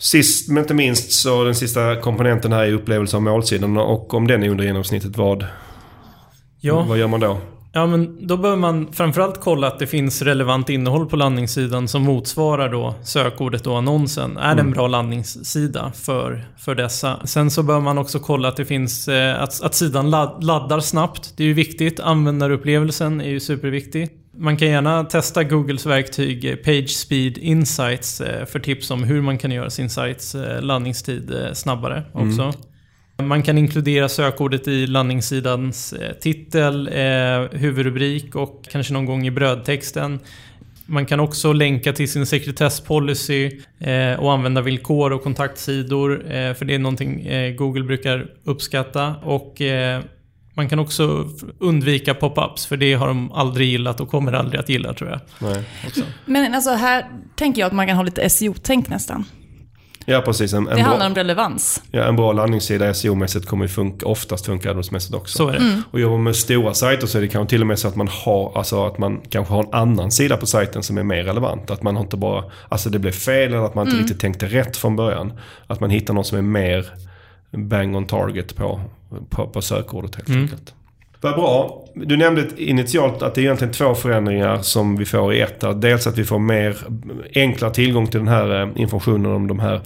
[0.00, 0.22] Mm.
[0.22, 4.26] Sist men inte minst så den sista komponenten här är upplevelse av målsidan och om
[4.26, 5.46] den är under genomsnittet, vad,
[6.60, 6.84] ja.
[6.88, 7.38] vad gör man då?
[7.72, 12.02] Ja, men då behöver man framförallt kolla att det finns relevant innehåll på landningssidan som
[12.02, 14.36] motsvarar då sökordet och annonsen.
[14.36, 14.72] Är det en mm.
[14.72, 17.26] bra landningssida för, för dessa?
[17.26, 20.10] Sen så bör man också kolla att det finns, eh, att, att sidan
[20.40, 21.32] laddar snabbt.
[21.36, 22.00] Det är ju viktigt.
[22.00, 24.08] Användarupplevelsen är ju superviktig.
[24.32, 29.38] Man kan gärna testa Googles verktyg eh, PageSpeed Insights eh, för tips om hur man
[29.38, 32.42] kan göra sin sajts eh, landningstid snabbare också.
[32.42, 33.28] Mm.
[33.28, 36.88] Man kan inkludera sökordet i landningssidans titel,
[37.52, 40.18] huvudrubrik och kanske någon gång i brödtexten.
[40.86, 43.50] Man kan också länka till sin sekretesspolicy
[44.18, 46.22] och använda villkor och kontaktsidor.
[46.54, 49.14] För det är någonting Google brukar uppskatta.
[49.22, 49.62] Och
[50.54, 51.28] man kan också
[51.60, 55.20] undvika pop-ups, för det har de aldrig gillat och kommer aldrig att gilla tror jag.
[55.38, 55.62] Nej.
[55.86, 56.00] Också.
[56.24, 59.24] Men alltså här tänker jag att man kan ha lite SEO-tänk nästan.
[60.06, 60.52] Ja, precis.
[60.52, 61.82] En, en Det bra, handlar om relevans.
[61.90, 65.36] ja, en bra landningssida SEO-mässigt kommer ju funka, oftast funka AdWords-mässigt också.
[65.38, 65.82] Så är det.
[65.90, 67.96] Och jobbar man med stora sajter så är det kanske till och med så att
[67.96, 71.24] man har, alltså att man kanske har en annan sida på sajten som är mer
[71.24, 71.70] relevant.
[71.70, 74.46] Att man har inte bara, alltså det blev fel eller att man inte riktigt tänkte
[74.46, 75.32] rätt från början.
[75.66, 76.86] Att man hittar något som är mer
[77.50, 78.80] bang on target på,
[79.30, 80.74] på, på sökordet helt enkelt.
[81.20, 81.84] Vad bra.
[81.94, 85.64] Du nämnde initialt att det är egentligen två förändringar som vi får i ett.
[85.76, 86.76] Dels att vi får mer
[87.34, 89.80] enklare tillgång till den här eh, informationen om de här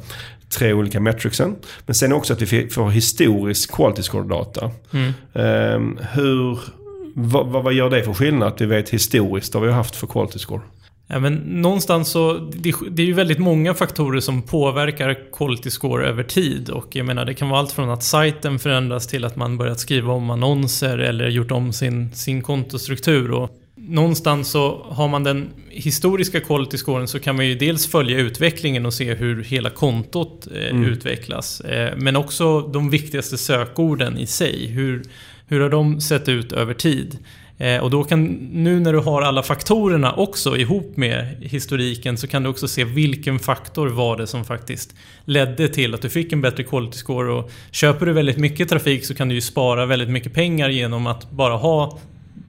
[0.58, 1.56] tre olika metricsen.
[1.86, 4.70] Men sen också att vi får historisk quality score-data.
[5.34, 6.58] Ehm, hur,
[7.14, 9.96] vad, vad, vad gör det för skillnad att vi vet historiskt vad vi har haft
[9.96, 10.60] för quality score?
[11.06, 16.06] Ja, men någonstans så, det, det är ju väldigt många faktorer som påverkar quality score
[16.06, 16.70] över tid.
[16.70, 19.80] Och jag menar, det kan vara allt från att sajten förändras till att man börjat
[19.80, 23.30] skriva om annonser eller gjort om sin, sin kontostruktur.
[23.30, 28.18] Och någonstans så har man den historiska quality scoren så kan man ju dels följa
[28.18, 31.60] utvecklingen och se hur hela kontot eh, utvecklas.
[31.60, 34.66] Eh, men också de viktigaste sökorden i sig.
[34.66, 35.02] Hur,
[35.46, 37.18] hur har de sett ut över tid?
[37.58, 42.26] Eh, och då kan, nu när du har alla faktorerna också ihop med historiken så
[42.26, 46.32] kan du också se vilken faktor var det som faktiskt ledde till att du fick
[46.32, 47.32] en bättre quality score.
[47.32, 51.06] Och köper du väldigt mycket trafik så kan du ju spara väldigt mycket pengar genom
[51.06, 51.98] att bara ha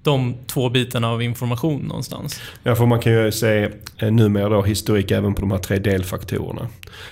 [0.06, 2.42] de två bitarna av information någonstans.
[2.64, 5.80] Ja, för man kan ju se eh, numera då historik även på de här tre
[5.80, 6.68] delfaktorerna.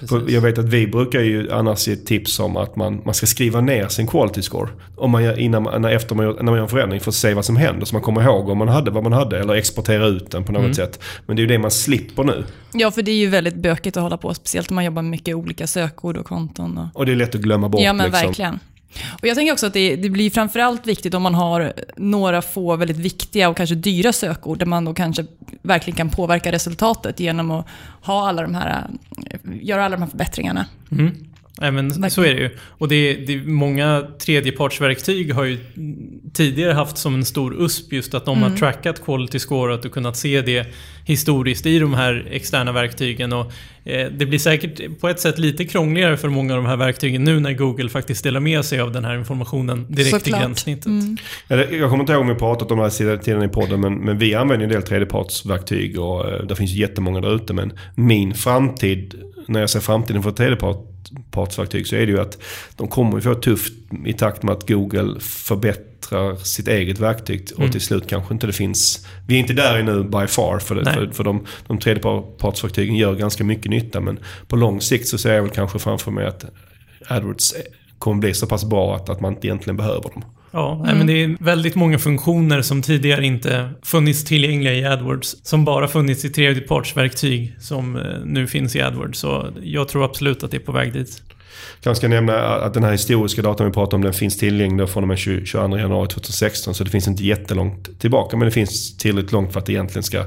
[0.09, 3.25] För jag vet att vi brukar ju annars ge tips om att man, man ska
[3.25, 4.69] skriva ner sin quality score.
[4.95, 7.15] Om man gör, innan, man- efter man gör, när man gör en förändring för att
[7.15, 7.85] se vad som händer.
[7.85, 10.51] Så man kommer ihåg om man hade vad man hade eller exportera ut den på
[10.51, 10.99] något sätt.
[11.25, 12.43] Men det är ju det man slipper nu.
[12.73, 15.11] Ja, för det är ju väldigt bökigt att hålla på, speciellt om man jobbar med
[15.11, 16.77] mycket olika sökord och konton.
[16.77, 16.99] Och...
[16.99, 17.81] Och det är lätt att glömma bort.
[17.81, 18.27] Ja, men liksom.
[18.27, 18.59] verkligen.
[19.21, 22.75] Och jag tänker också att det, det blir framförallt viktigt om man har några få
[22.75, 25.25] väldigt viktiga och kanske dyra sökord, där man då kanske
[25.61, 27.67] verkligen kan påverka resultatet genom att
[28.01, 28.87] ha alla de här,
[29.25, 30.65] eh, göra alla de här förbättringarna.
[30.91, 32.49] Mm men så är det ju.
[32.67, 35.57] Och det, det, många tredjepartsverktyg har ju
[36.33, 38.51] tidigare haft som en stor USP just att de Mm.
[38.51, 40.67] har trackat quality score och att du kunnat se det
[41.05, 43.33] historiskt i de här externa verktygen.
[43.33, 43.51] Och,
[43.85, 47.23] eh, det blir säkert på ett sätt lite krångligare för många av de här verktygen
[47.23, 50.27] nu när Google faktiskt delar med sig av den här informationen direkt Såklart.
[50.41, 50.91] i gränssnittet.
[51.47, 53.81] Eller, Jag kommer inte ihåg om vi pratat om det här sidan- tiden i podden
[53.81, 57.53] men, men vi använder en del tredjepartsverktyg och eh, det finns jättemånga där ute.
[57.53, 59.15] Men min framtid,
[59.47, 60.31] när jag ser framtiden för
[61.13, 62.37] tredjepartsverktyg så är det ju att
[62.75, 63.73] de kommer få tufft
[64.05, 68.53] i takt med att Google förbättrar sitt eget verktyg och till slut kanske inte det
[68.53, 69.07] finns...
[69.27, 73.15] Vi är inte där ännu by far för, det, för, för de, de tredjepartsverktygen gör
[73.15, 76.45] ganska mycket nytta men på lång sikt så ser jag väl kanske framför mig att
[77.07, 77.55] AdWords
[77.99, 80.23] kommer bli så pass bra att, att man inte egentligen behöver dem.
[80.55, 85.35] Ja, nej, men det är väldigt många funktioner som tidigare inte funnits tillgängliga i AdWords.
[85.43, 89.19] Som bara funnits i tredjepartsverktyg som eh, nu finns i AdWords.
[89.19, 91.21] Så jag tror absolut att det är på väg dit.
[91.83, 95.03] Kanske ska nämna att den här historiska datan vi pratar om den finns tillgänglig från
[95.03, 96.73] och med 20 22 januari 2016.
[96.73, 100.03] Så det finns inte jättelångt tillbaka men det finns tillräckligt långt för att det egentligen
[100.03, 100.25] ska...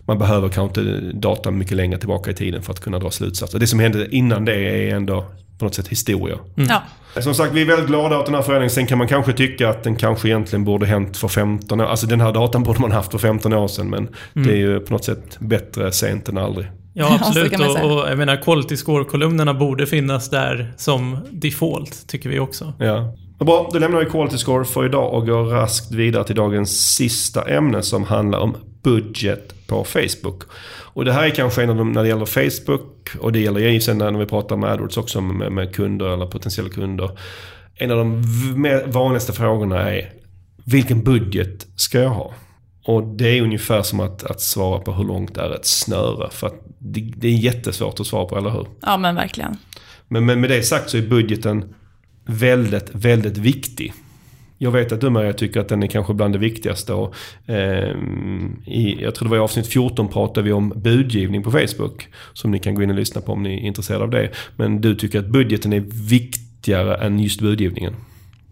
[0.00, 3.58] Man behöver kanske inte data mycket längre tillbaka i tiden för att kunna dra slutsatser.
[3.58, 5.24] Det som hände innan det är ändå
[5.58, 6.36] på något sätt historia.
[6.54, 6.82] Ja.
[7.22, 8.70] Som sagt, vi är väldigt glada åt den här förändringen.
[8.70, 11.84] Sen kan man kanske tycka att den kanske egentligen borde hänt för 15 år.
[11.84, 13.90] Alltså den här datan borde man haft för 15 år sedan.
[13.90, 16.66] Men det är ju på något sätt bättre sent än aldrig.
[16.66, 17.58] Ja, Ja, absolut.
[17.58, 22.72] man och, och jag menar, quality score-kolumnerna borde finnas där som default, tycker vi också.
[22.78, 23.14] Ja.
[23.38, 27.42] Bra, då lämnar vi Quality Score för idag och går raskt vidare till dagens sista
[27.42, 28.56] ämne som handlar om
[28.88, 30.42] budget på Facebook.
[30.94, 33.60] Och det här är kanske en av de, när det gäller Facebook och det gäller
[33.60, 37.10] ju sen när vi pratar med AdWords också med, med kunder eller potentiella kunder.
[37.74, 38.22] En av de
[38.86, 40.12] vanligaste frågorna är
[40.64, 42.34] vilken budget ska jag ha?
[42.84, 46.30] Och det är ungefär som att, att svara på hur långt är ett snöre.
[46.30, 48.66] För att det, det är jättesvårt att svara på, eller hur?
[48.80, 49.56] ja, men verkligen.
[50.08, 51.74] Men, men med det sagt så är budgeten
[52.26, 53.92] väldigt, väldigt viktig.
[54.58, 56.92] Jag vet att du Maria tycker att den är kanske bland det viktigaste.
[56.92, 57.14] Och,
[57.46, 57.96] eh,
[58.66, 62.08] i, jag tror det var i avsnitt 14 pratade vi om budgivning på Facebook.
[62.32, 64.30] Som ni kan gå in och lyssna på om ni är intresserade av det.
[64.56, 67.96] Men du tycker att budgeten är viktigare än just budgivningen.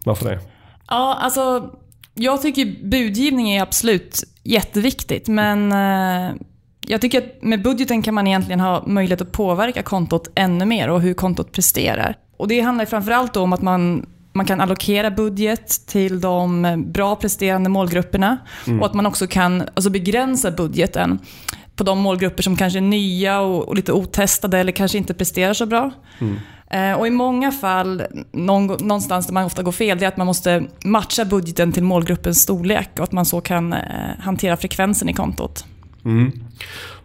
[0.05, 0.39] Varför det?
[0.87, 1.71] Ja, alltså
[2.13, 6.35] jag tycker budgivning är absolut jätteviktigt, men eh,
[6.87, 10.89] jag tycker att med budgeten kan man egentligen ha möjlighet att påverka kontot ännu mer
[10.89, 12.17] och hur kontot presterar.
[12.37, 14.05] Och det handlar framförallt om att man,
[14.37, 18.37] man kan allokera budget till de bra presterande målgrupperna
[18.79, 21.19] och att man också kan alltså begränsa budgeten
[21.75, 25.53] på de målgrupper som kanske är nya och, och lite otestade eller kanske inte presterar
[25.53, 25.91] så bra.
[26.19, 26.37] Mm.
[26.69, 30.17] Eh, och i många fall, någon, någonstans där man ofta går fel, det är att
[30.17, 33.79] man måste matcha budgeten till målgruppens storlek och att man så kan eh,
[34.19, 35.65] hantera frekvensen i kontot.
[36.05, 36.31] Mm.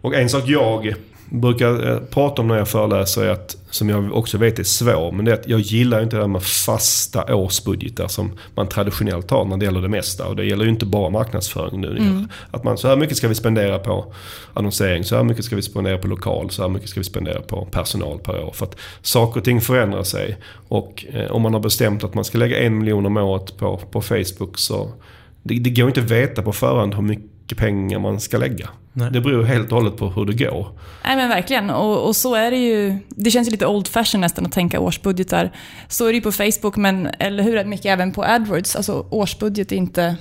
[0.01, 0.93] Och en sak jag
[1.29, 5.11] brukar eh, prata om när jag föreläser är att, som jag också vet är svår,
[5.11, 9.31] men det är att jag gillar inte det här med fasta årsbudgetar som man traditionellt
[9.31, 10.27] har när det gäller det mesta.
[10.27, 11.97] Och det gäller ju inte bara marknadsföring nu.
[11.97, 12.27] Mm.
[12.51, 14.13] Att man, så här mycket ska vi spendera på
[14.53, 17.41] annonsering, så här mycket ska vi spendera på lokal, så här mycket ska vi spendera
[17.41, 18.51] på personal per år.
[18.51, 20.37] För att saker och ting förändrar sig.
[20.67, 23.77] Och eh, om man har bestämt att man ska lägga en miljon om året på,
[23.77, 24.91] på Facebook så
[25.43, 28.69] det, det går inte att veta på förhand hur mycket mycket pengar man ska lägga.
[28.93, 29.11] Nej.
[29.11, 30.67] Det beror helt och hållet på hur det går.
[31.05, 31.69] Nej men verkligen.
[31.69, 32.97] Och, och, så är det ju.
[33.09, 35.51] Det känns ju lite old fashion nästan att tänka årsbudgetar.
[35.87, 38.75] Så är det ju på Facebook, men eller hur, mycket även på AdWords.
[38.75, 40.15] Alltså årsbudget är inte...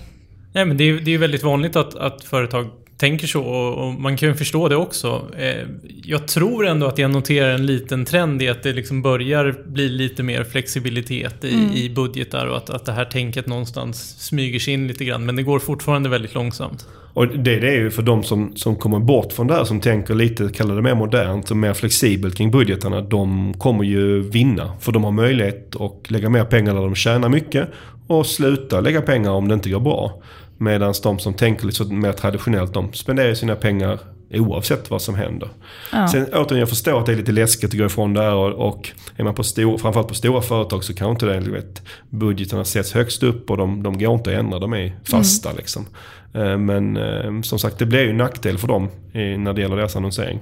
[0.52, 2.70] Nej men det är ju väldigt vanligt att, att företag
[3.02, 5.26] tänker så och, man kan ju förstå det också.
[5.38, 5.66] Eh,
[6.04, 9.88] jag tror ändå att jag noterar en liten trend i att det liksom börjar bli
[9.88, 11.72] lite mer flexibilitet i, mm.
[11.72, 15.26] i budgetar och att, att det här tänket någonstans smyger sig in lite grann.
[15.26, 16.86] Men det går fortfarande väldigt långsamt.
[17.14, 19.80] Och det, det är ju för de som, som kommer bort från det här, som
[19.80, 23.00] tänker lite, kallar det mer modernt och mer flexibelt kring budgetarna.
[23.00, 24.72] De kommer ju vinna.
[24.80, 27.68] För de har möjlighet att lägga mer pengar när de tjänar mycket
[28.06, 30.22] och sluta lägga pengar om det inte går bra.
[30.62, 33.98] Medan de som tänker lite mer traditionellt, de spenderar sina pengar
[34.30, 35.48] oavsett vad som händer.
[35.92, 36.08] Ja.
[36.08, 38.68] Sen återigen, jag förstår att det är lite läskigt att gå ifrån det här och,
[38.68, 42.64] och är man på stor, framförallt på stora företag så kan inte det, vet, budgeterna
[42.64, 45.58] sätts högst upp och de, de går inte att ändra, de är fasta mm.
[45.58, 45.86] liksom.
[46.34, 49.76] Eh, men eh, som sagt, det blir ju en nackdel för dem när det gäller
[49.76, 50.40] deras annonsering.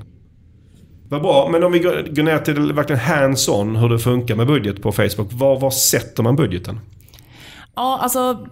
[1.09, 4.83] Vad bra, men om vi går ner till verkligen hands-on hur det funkar med budget
[4.83, 5.33] på Facebook.
[5.33, 6.81] Var, var sätter man budgeten?
[7.77, 8.47] Ja, alltså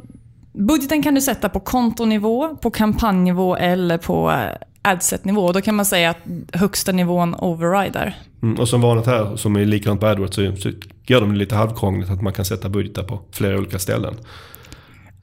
[0.52, 5.52] budgeten kan du sätta på kontonivå, på kampanjnivå eller på eh, adset-nivå.
[5.52, 6.18] Då kan man säga att
[6.52, 8.16] högsta nivån overrider.
[8.42, 10.70] Mm, och som vanligt här, som är likadant på AdWords, så, så
[11.06, 14.14] gör de det lite halvkrångligt att man kan sätta budgetar på flera olika ställen.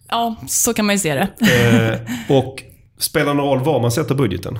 [0.09, 1.29] Ja, så kan man ju se det.
[2.29, 2.63] Eh, och
[2.97, 4.59] spelar någon roll var man sätter budgeten?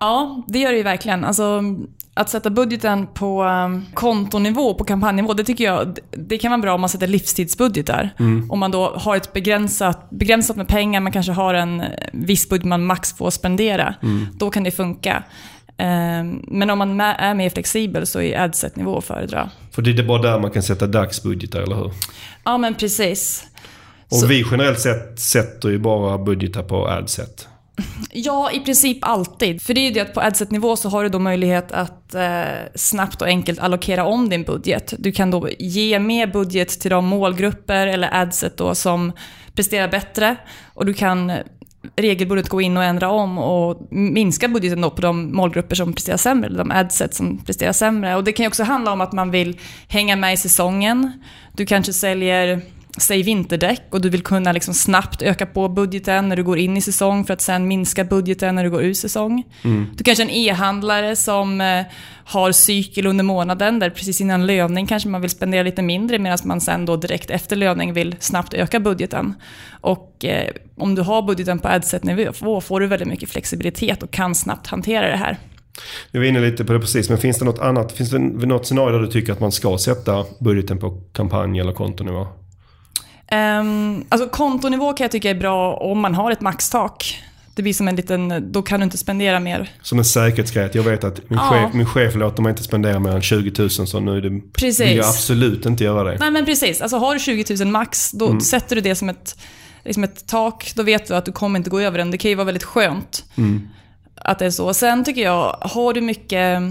[0.00, 1.24] Ja, det gör det ju verkligen.
[1.24, 1.62] Alltså,
[2.14, 6.74] att sätta budgeten på um, kontonivå, på kampanjnivå, det tycker jag det kan vara bra
[6.74, 8.10] om man sätter livstidsbudgetar.
[8.18, 8.50] Mm.
[8.50, 12.64] Om man då har ett begränsat, begränsat med pengar, man kanske har en viss budget
[12.64, 13.94] man max får spendera.
[14.02, 14.26] Mm.
[14.34, 15.24] Då kan det funka.
[15.78, 19.50] Um, men om man är mer flexibel så är adset-nivå att föredra.
[19.70, 21.92] För det är bara där man kan sätta dagsbudgetar, eller hur?
[22.44, 23.44] Ja, men precis.
[24.08, 24.26] Och så.
[24.26, 27.48] vi generellt sett sätter ju bara budgetar på adset.
[28.12, 29.62] Ja, i princip alltid.
[29.62, 32.42] För det är ju det att på adset-nivå så har du då möjlighet att eh,
[32.74, 34.94] snabbt och enkelt allokera om din budget.
[34.98, 39.12] Du kan då ge mer budget till de målgrupper eller adset då som
[39.54, 40.36] presterar bättre.
[40.74, 41.32] Och du kan
[41.96, 46.16] regelbundet gå in och ändra om och minska budgeten då på de målgrupper som presterar
[46.16, 48.16] sämre, eller de adset som presterar sämre.
[48.16, 51.12] Och det kan ju också handla om att man vill hänga med i säsongen.
[51.52, 52.62] Du kanske säljer
[52.98, 56.76] säg vinterdäck och du vill kunna liksom snabbt öka på budgeten när du går in
[56.76, 59.44] i säsong för att sen minska budgeten när du går ur säsong.
[59.62, 59.86] Mm.
[59.94, 61.82] Du kanske är en e-handlare som eh,
[62.24, 66.38] har cykel under månaden där precis innan löning kanske man vill spendera lite mindre medan
[66.44, 69.34] man sen då direkt efter löning vill snabbt öka budgeten.
[69.80, 74.34] Och eh, om du har budgeten på adset-nivå får du väldigt mycket flexibilitet och kan
[74.34, 75.38] snabbt hantera det här.
[76.10, 77.92] Vi var inne lite på det precis, men finns det något annat?
[77.92, 81.72] Finns det något scenario där du tycker att man ska sätta budgeten på kampanj eller
[81.72, 82.26] kontonivå?
[83.32, 87.22] Um, alltså kontonivå kan jag tycka är bra om man har ett maxtak.
[87.54, 89.70] Det blir som en liten, då kan du inte spendera mer.
[89.82, 90.70] Som en säkerhetsgrej.
[90.72, 91.50] Jag vet att min, ja.
[91.50, 94.80] chef, min chef låter mig inte spendera mer än 20 000 så nu det, precis.
[94.80, 96.18] vill jag absolut inte göra det.
[96.18, 96.80] Nej men precis.
[96.80, 98.40] Alltså har du 20 000 max, då mm.
[98.40, 99.38] sätter du det som ett,
[99.84, 100.72] liksom ett tak.
[100.76, 102.10] Då vet du att du kommer inte gå över den.
[102.10, 103.68] Det kan ju vara väldigt skönt mm.
[104.14, 104.74] att det är så.
[104.74, 106.62] Sen tycker jag, har du mycket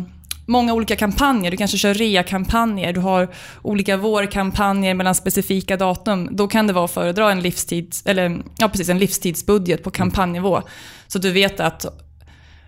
[0.52, 1.52] många olika kampanjer.
[1.52, 3.28] Du kanske kör rea-kampanjer, du har
[3.62, 6.30] olika vårkampanjer mellan specifika datum.
[6.32, 10.62] Då kan det vara att föredra en, livstids, eller, ja, precis, en livstidsbudget på kampanjnivå.
[11.08, 11.86] Så du vet att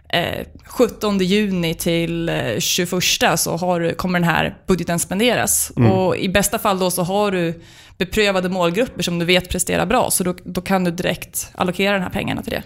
[0.09, 3.03] eh, 17 juni till eh, 21
[3.35, 5.71] så har, kommer den här budgeten spenderas.
[5.77, 5.91] Mm.
[5.91, 7.61] Och I bästa fall då så har du
[7.97, 12.03] beprövade målgrupper som du vet presterar bra, så då, då kan du direkt allokera de
[12.03, 12.63] här pengarna till det.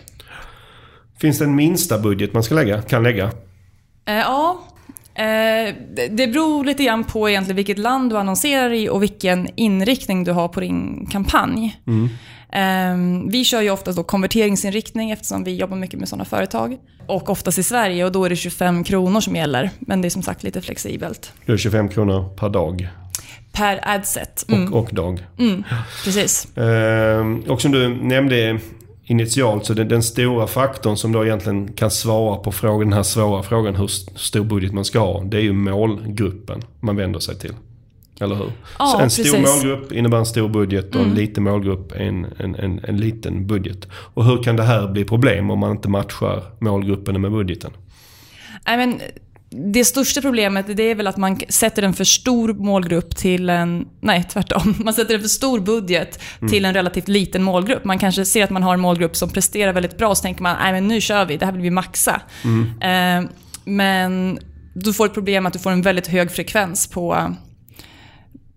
[1.20, 3.32] Finns det en minsta budget man ska lägga, kan lägga?
[4.06, 4.64] Eh, ja,
[5.18, 5.76] Eh,
[6.10, 10.32] det beror lite grann på egentligen vilket land du annonserar i och vilken inriktning du
[10.32, 11.82] har på din kampanj.
[11.88, 12.10] Mm.
[12.50, 16.78] Eh, vi kör ju oftast då konverteringsinriktning eftersom vi jobbar mycket med sådana företag.
[17.08, 19.70] Och oftast i Sverige och då är det 25 kronor som gäller.
[19.80, 21.34] Men det är som sagt lite flexibelt.
[21.46, 22.90] Det är 25 kronor per dag?
[23.52, 24.46] Per adset.
[24.50, 24.74] Mm.
[24.74, 25.26] Och, och dag.
[25.40, 25.64] Mm,
[26.04, 26.58] precis.
[26.58, 28.60] Eh, och som du nämnde
[29.08, 33.04] initialt så den, den, stora faktorn som då egentligen kan svara på frågan, den här
[33.04, 35.24] svåra frågan hur stor budget man ska ha.
[35.24, 37.54] Det är ju målgruppen man vänder sig till.
[38.20, 38.52] Eller hur?
[38.80, 39.28] Ja, så en precis.
[39.28, 41.16] stor målgrupp innebär en stor budget och en mm.
[41.18, 43.88] liten målgrupp en, en, en, en liten budget.
[43.92, 47.72] Och hur kan det här bli problem om man inte matchar målgruppen med budgeten?
[48.74, 49.02] I men,
[49.50, 53.88] det största problemet det är väl att man sätter en för stor målgrupp till en...
[54.02, 54.76] Nej, tvärtom.
[54.86, 56.52] Man sätter en för stor budget mm.
[56.52, 57.86] till en relativt liten målgrupp.
[57.86, 60.56] Man kanske ser att man har en målgrupp som presterar väldigt bra, så tänker man
[60.62, 62.22] nej men nu kör vi, det här vill vi maxa.
[62.44, 62.82] Mm.
[62.82, 63.30] Eh,
[63.66, 64.40] men
[64.74, 67.36] du får ett problem att du får en väldigt hög frekvens på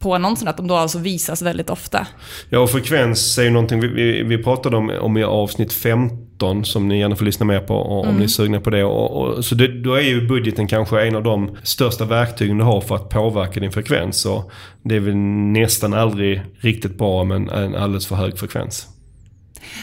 [0.00, 2.06] på annonserna, att de då alltså visas väldigt ofta.
[2.48, 6.64] Ja, och frekvens är ju någonting vi, vi, vi pratade om, om i avsnitt 15
[6.64, 8.18] som ni gärna får lyssna mer på om mm.
[8.18, 8.84] ni är sugna på det.
[8.84, 12.64] Och, och, så det, då är ju budgeten kanske en av de största verktygen du
[12.64, 14.26] har för att påverka din frekvens.
[14.26, 14.50] Och
[14.82, 15.16] det är väl
[15.52, 18.86] nästan aldrig riktigt bra med en, alldeles för hög frekvens.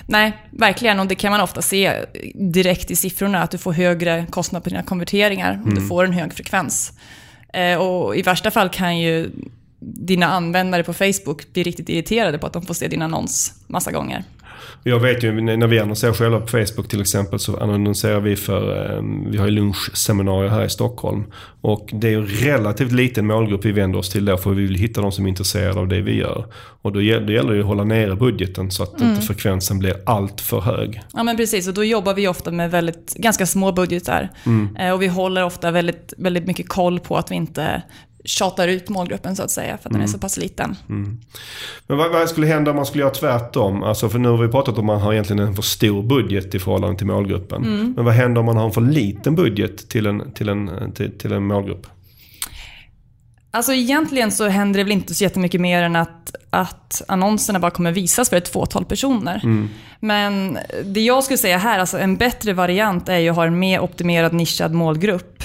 [0.05, 0.99] Nej, verkligen.
[0.99, 1.93] Och det kan man ofta se
[2.35, 5.75] direkt i siffrorna, att du får högre kostnad på dina konverteringar om mm.
[5.75, 6.93] du får en hög frekvens.
[7.53, 9.29] Eh, och i värsta fall kan ju
[10.07, 13.91] dina användare på Facebook blir riktigt irriterade på att de får se din annons massa
[13.91, 14.23] gånger.
[14.83, 18.95] Jag vet ju när vi annonserar själva på Facebook till exempel så annonserar vi för,
[18.95, 19.01] eh,
[19.31, 21.23] vi har ju lunchseminarier här i Stockholm.
[21.61, 24.75] Och det är ju relativt liten målgrupp vi vänder oss till då för vi vill
[24.75, 26.45] hitta de som är intresserade av det vi gör.
[26.81, 29.13] Och då gäller, det ju att hålla nere budgeten så att mm.
[29.13, 31.01] inte frekvensen blir allt för hög.
[31.13, 34.29] Ja men precis och då jobbar vi ofta med väldigt, ganska små budgetar.
[34.45, 34.75] Mm.
[34.75, 37.81] Eh, och vi håller ofta väldigt, väldigt mycket koll på att vi inte
[38.27, 39.93] tjatar ut målgruppen så att säga, för att mm.
[39.93, 40.13] den är mm.
[40.13, 40.75] så pass liten.
[40.89, 41.19] Mm.
[41.87, 43.83] Men vad, vad, skulle hända om man skulle göra tvärtom?
[43.83, 46.55] Alltså för nu har vi pratat om att man har egentligen en för stor budget
[46.55, 47.63] i förhållande till målgruppen.
[47.63, 47.93] Mm.
[47.95, 51.17] Men vad händer om man har en för liten budget till en, till en, till,
[51.17, 51.87] till en målgrupp?
[53.51, 57.71] Alltså egentligen så händer det väl inte så jättemycket mer än att, att annonserna bara
[57.71, 59.41] kommer visas för ett fåtal personer.
[59.43, 59.69] Mm.
[59.99, 63.59] Men det jag skulle säga här, alltså en bättre variant är ju att ha en
[63.59, 65.43] mer optimerad nischad målgrupp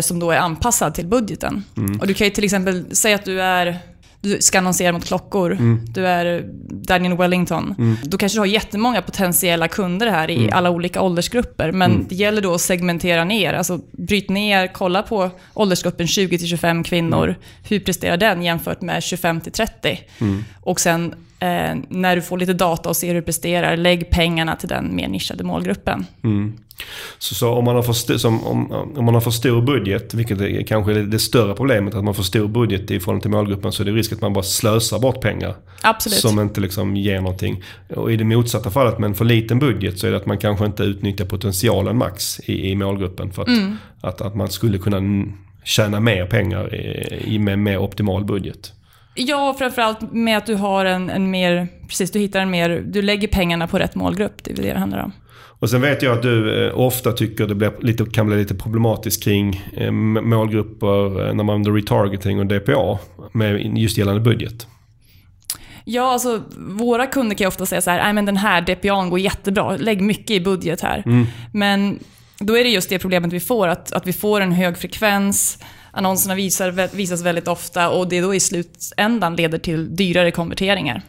[0.00, 1.64] som då är anpassad till budgeten.
[1.76, 2.00] Mm.
[2.00, 3.78] Och du kan ju till exempel säga att du är
[4.22, 5.80] du ska annonsera mot klockor, mm.
[5.88, 7.74] du är Daniel Wellington.
[7.78, 7.96] Mm.
[8.02, 10.50] Då kanske du har jättemånga potentiella kunder här i mm.
[10.52, 11.72] alla olika åldersgrupper.
[11.72, 12.06] Men mm.
[12.08, 17.24] det gäller då att segmentera ner, alltså bryt ner, kolla på åldersgruppen 20-25 kvinnor.
[17.24, 17.40] Mm.
[17.68, 19.98] Hur presterar den jämfört med 25-30?
[20.20, 20.44] Mm.
[20.60, 24.56] Och sen eh, när du får lite data och ser hur du presterar, lägg pengarna
[24.56, 26.06] till den mer nischade målgruppen.
[26.24, 26.52] Mm.
[27.18, 30.40] Så, så, om, man har för, som, om, om man har för stor budget, vilket
[30.40, 33.72] är kanske är det större problemet, att man får stor budget i förhållande till målgruppen,
[33.72, 35.54] så är det risk att man bara slösar bort pengar.
[35.82, 36.18] Absolut.
[36.18, 37.62] Som inte liksom ger någonting.
[37.96, 40.38] Och i det motsatta fallet med en för liten budget så är det att man
[40.38, 43.32] kanske inte utnyttjar potentialen max i, i målgruppen.
[43.32, 43.76] För att, mm.
[44.00, 45.26] att, att man skulle kunna
[45.64, 48.72] tjäna mer pengar i, i med mer optimal budget.
[49.22, 53.02] Ja, framförallt med att du har en, en mer, precis du hittar en mer, du
[53.02, 54.44] lägger pengarna på rätt målgrupp.
[54.44, 55.12] Det är det det handlar om.
[55.60, 58.54] Och sen vet jag att du eh, ofta tycker det blir lite, kan bli lite
[58.54, 62.98] problematiskt kring eh, målgrupper eh, när man använder retargeting och DPA
[63.32, 64.66] med just gällande budget.
[65.84, 69.18] Ja, alltså våra kunder kan ju ofta säga så här, men den här DPAn går
[69.18, 71.02] jättebra, lägg mycket i budget här.
[71.06, 71.26] Mm.
[71.52, 71.98] Men
[72.38, 75.58] då är det just det problemet vi får, att, att vi får en hög frekvens,
[75.92, 81.02] annonserna visar, visas väldigt ofta och det då i slutändan leder till dyrare konverteringar.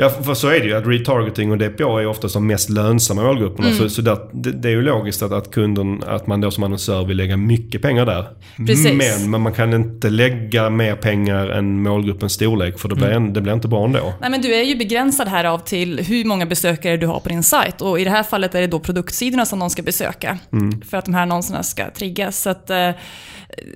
[0.00, 0.74] Ja, för så är det ju.
[0.74, 3.68] Att retargeting och DPA är ofta de mest lönsamma målgrupperna.
[3.68, 3.78] Mm.
[3.78, 6.64] Så, så där, det, det, är ju logiskt att, att kunden, att man då som
[6.64, 8.26] annonsör vill lägga mycket pengar där.
[8.56, 8.92] Precis.
[8.92, 13.32] Men, men man kan inte lägga mer pengar än målgruppens storlek för det blir, mm.
[13.32, 14.12] det blir inte bra ändå.
[14.20, 17.28] Nej, men du är ju begränsad här av till hur många besökare du har på
[17.28, 17.80] din sajt.
[17.80, 20.38] Och i det här fallet är det då produktsidorna som de ska besöka.
[20.52, 20.82] Mm.
[20.82, 22.40] För att de här annonserna ska triggas.
[22.40, 22.90] Så att, eh,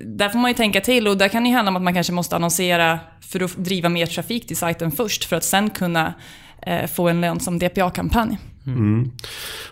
[0.03, 1.93] där får man ju tänka till och där kan det ju handla om att man
[1.93, 6.13] kanske måste annonsera för att driva mer trafik till sajten först för att sen kunna
[6.61, 8.37] eh, få en lönsam DPA-kampanj.
[8.67, 9.11] Mm.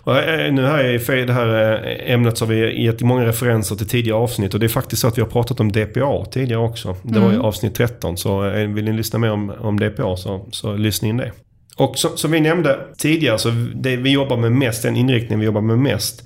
[0.08, 3.88] Eh, nu här i det här eh, ämnet så har vi gett många referenser till
[3.88, 6.96] tidigare avsnitt och det är faktiskt så att vi har pratat om DPA tidigare också.
[7.04, 7.46] Det var i mm.
[7.46, 11.32] avsnitt 13 så vill ni lyssna mer om, om DPA så, så lyssna in det.
[11.78, 15.46] Och som, som vi nämnde tidigare så det vi jobbar med mest, den inriktning vi
[15.46, 16.24] jobbar med mest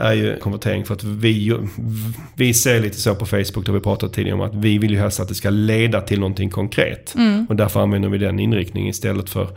[0.00, 0.84] är ju konvertering.
[0.84, 1.58] För att vi,
[2.34, 4.98] vi ser lite så på Facebook, där vi pratat tidigare om att vi vill ju
[4.98, 7.14] helst att det ska leda till någonting konkret.
[7.14, 7.46] Mm.
[7.48, 9.48] Och därför använder vi den inriktningen istället för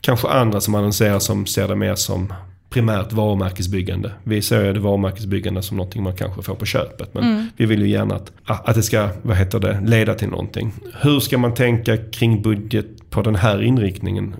[0.00, 2.32] kanske andra som annonserar som ser det mer som
[2.70, 4.12] primärt varumärkesbyggande.
[4.22, 7.14] Vi ser det varumärkesbyggande som någonting man kanske får på köpet.
[7.14, 7.46] Men mm.
[7.56, 10.72] vi vill ju gärna att, att det ska, vad heter det, leda till någonting.
[11.00, 14.34] Hur ska man tänka kring budget på den här inriktningen?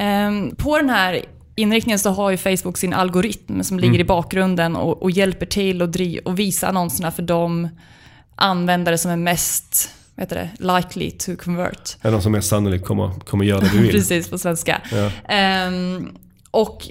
[0.00, 1.20] Um, på den här
[1.56, 4.00] inriktningen så har ju Facebook sin algoritm som ligger mm.
[4.00, 7.68] i bakgrunden och, och hjälper till att driv, och visa annonserna för de
[8.34, 11.96] användare som är mest heter det, likely to convert.
[12.02, 13.90] Ja, de som mest sannolikt kommer, kommer göra det du vill.
[13.92, 14.80] Precis, på svenska.
[14.92, 15.66] Ja.
[15.68, 16.18] Um,
[16.50, 16.88] Och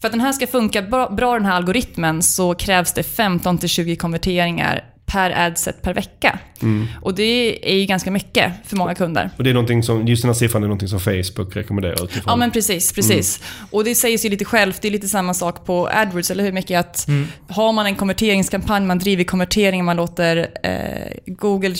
[0.00, 3.96] för att den här ska funka bra, bra den här algoritmen, så krävs det 15-20
[3.96, 6.38] konverteringar per adset per vecka.
[6.62, 6.86] Mm.
[7.02, 9.30] Och det är ju ganska mycket för många kunder.
[9.36, 12.22] Och det är någonting som, just den här siffran är någonting som Facebook rekommenderar utifrån?
[12.26, 13.40] Ja men precis, precis.
[13.40, 13.68] Mm.
[13.70, 16.52] Och det säger sig lite självt, det är lite samma sak på AdWords, eller hur?
[16.52, 17.26] Mycket att mm.
[17.48, 21.74] har man en konverteringskampanj, man driver konvertering, man låter eh, Google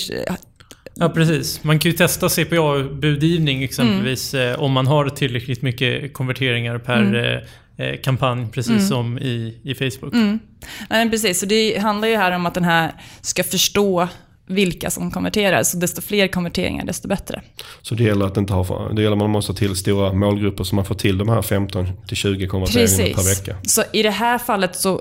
[1.00, 1.64] Ja, precis.
[1.64, 4.54] Man kan ju testa CPA-budgivning exempelvis mm.
[4.54, 7.40] eh, om man har tillräckligt mycket konverteringar per mm.
[7.78, 8.88] Eh, kampanj, precis mm.
[8.88, 10.14] som i, i Facebook.
[10.14, 10.38] Mm.
[10.90, 11.40] Nej, precis.
[11.40, 14.08] Så det handlar ju här om att den här ska förstå
[14.48, 15.62] vilka som konverterar.
[15.62, 17.42] Så desto fler konverteringar, desto bättre.
[17.82, 20.64] Så det gäller att inte ha, det gäller att man måste ha till stora målgrupper
[20.64, 23.56] så man får till de här 15-20 konverteringarna per vecka.
[23.62, 25.00] Så i det här fallet så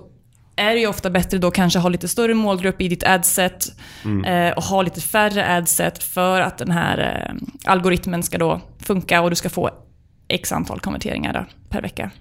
[0.55, 3.67] är det ju ofta bättre då kanske ha lite större målgrupp i ditt adset
[4.05, 4.25] mm.
[4.25, 9.21] eh, och ha lite färre adset för att den här eh, algoritmen ska då funka
[9.21, 9.69] och du ska få
[10.27, 12.11] x antal konverteringar då, per vecka.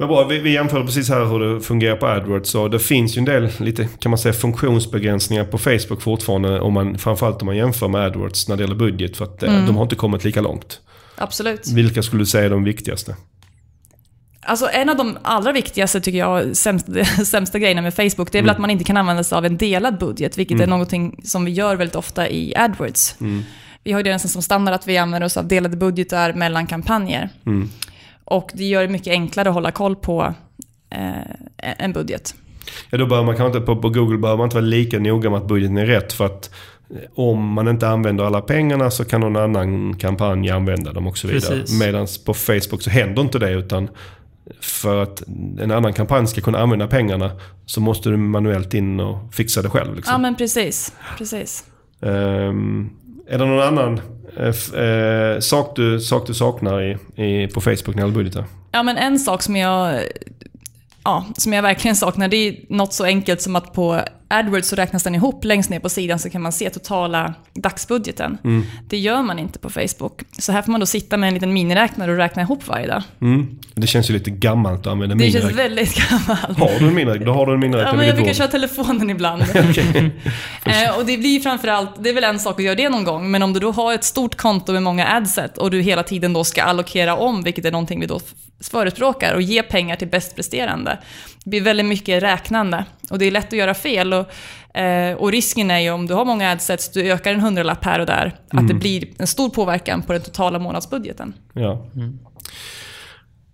[0.00, 2.54] Men bra, vi, vi jämförde precis här hur det fungerar på AdWords.
[2.54, 6.60] Och det finns ju en del, lite, kan man säga, funktionsbegränsningar på Facebook fortfarande.
[6.60, 9.16] Om man, framförallt om man jämför med AdWords när det gäller budget.
[9.16, 9.66] För att eh, mm.
[9.66, 10.80] de har inte kommit lika långt.
[11.16, 11.72] Absolut.
[11.72, 13.16] Vilka skulle du säga är de viktigaste?
[14.42, 18.42] Alltså en av de allra viktigaste, tycker jag, sämsta, sämsta grejerna med Facebook, det är
[18.42, 18.50] väl mm.
[18.50, 20.62] att man inte kan använda sig av en delad budget, vilket mm.
[20.62, 23.20] är någonting som vi gör väldigt ofta i AdWords.
[23.20, 23.42] Mm.
[23.84, 27.28] Vi har det nästan som standard att vi använder oss av delade budgetar mellan kampanjer.
[28.30, 30.34] Och det gör det mycket enklare att hålla koll på
[30.90, 32.34] eh, en budget.
[32.90, 35.30] Ja, då bör man kanske inte, på, på Google behöver man inte vara lika noga
[35.30, 36.12] med att budgeten är rätt.
[36.12, 36.50] För att
[36.90, 41.18] eh, om man inte använder alla pengarna så kan någon annan kampanj använda dem och
[41.18, 41.64] så vidare.
[41.80, 43.50] Medan på Facebook så händer inte det.
[43.50, 43.88] utan
[44.60, 45.22] för att
[45.60, 47.30] en annan kampanj ska kunna använda pengarna
[47.66, 49.96] så måste du manuellt in och fixa det själv.
[49.96, 50.12] Liksom.
[50.12, 50.92] Ja men precis.
[51.18, 51.64] precis.
[52.00, 52.90] Um,
[53.28, 54.00] är det någon annan
[54.36, 58.44] Eh, eh, sak, du, sak du saknar i, i, på Facebook när det gäller budgetar?
[58.72, 60.02] Ja, men en sak som jag,
[61.04, 64.00] ja, som jag verkligen saknar, det är något så enkelt som att på
[64.30, 68.38] AdWords så räknas den ihop längst ner på sidan så kan man se totala dagsbudgeten.
[68.44, 68.64] Mm.
[68.88, 70.22] Det gör man inte på Facebook.
[70.38, 73.02] Så här får man då sitta med en liten miniräknare och räkna ihop varje dag.
[73.20, 73.58] Mm.
[73.74, 75.42] Det känns ju lite gammalt att använda miniräknare.
[75.42, 76.58] Det känns väldigt gammalt.
[76.58, 77.24] Har du en miniräknare?
[77.24, 79.42] Då har du en miniräknare Ja, men jag brukar köra telefonen ibland.
[80.64, 83.30] eh, och det blir framförallt, det är väl en sak att göra det någon gång,
[83.30, 86.32] men om du då har ett stort konto med många adset och du hela tiden
[86.32, 88.20] då ska allokera om, vilket är någonting vi då
[88.60, 90.98] förespråkar, och ge pengar till bäst presterande.
[91.44, 94.12] Det blir väldigt mycket räknande och det är lätt att göra fel.
[94.12, 97.84] Och, eh, och risken är ju om du har många adsets, du ökar en hundralapp
[97.84, 98.34] här och där, mm.
[98.64, 98.78] att det mm.
[98.78, 101.34] blir en stor påverkan på den totala månadsbudgeten.
[101.52, 101.86] Ja.
[101.94, 102.18] Mm.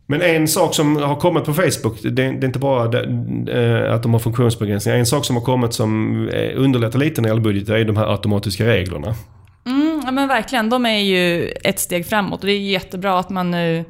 [0.09, 3.01] Men en sak som har kommit på Facebook, det, det är inte bara det,
[3.53, 4.99] eh, att de har funktionsbegränsningar.
[4.99, 7.97] En sak som har kommit som eh, underlättar lite när det gäller budget är de
[7.97, 9.15] här automatiska reglerna.
[9.67, 13.31] Mm, ja men verkligen, de är ju ett steg framåt och det är jättebra att
[13.31, 13.85] man nu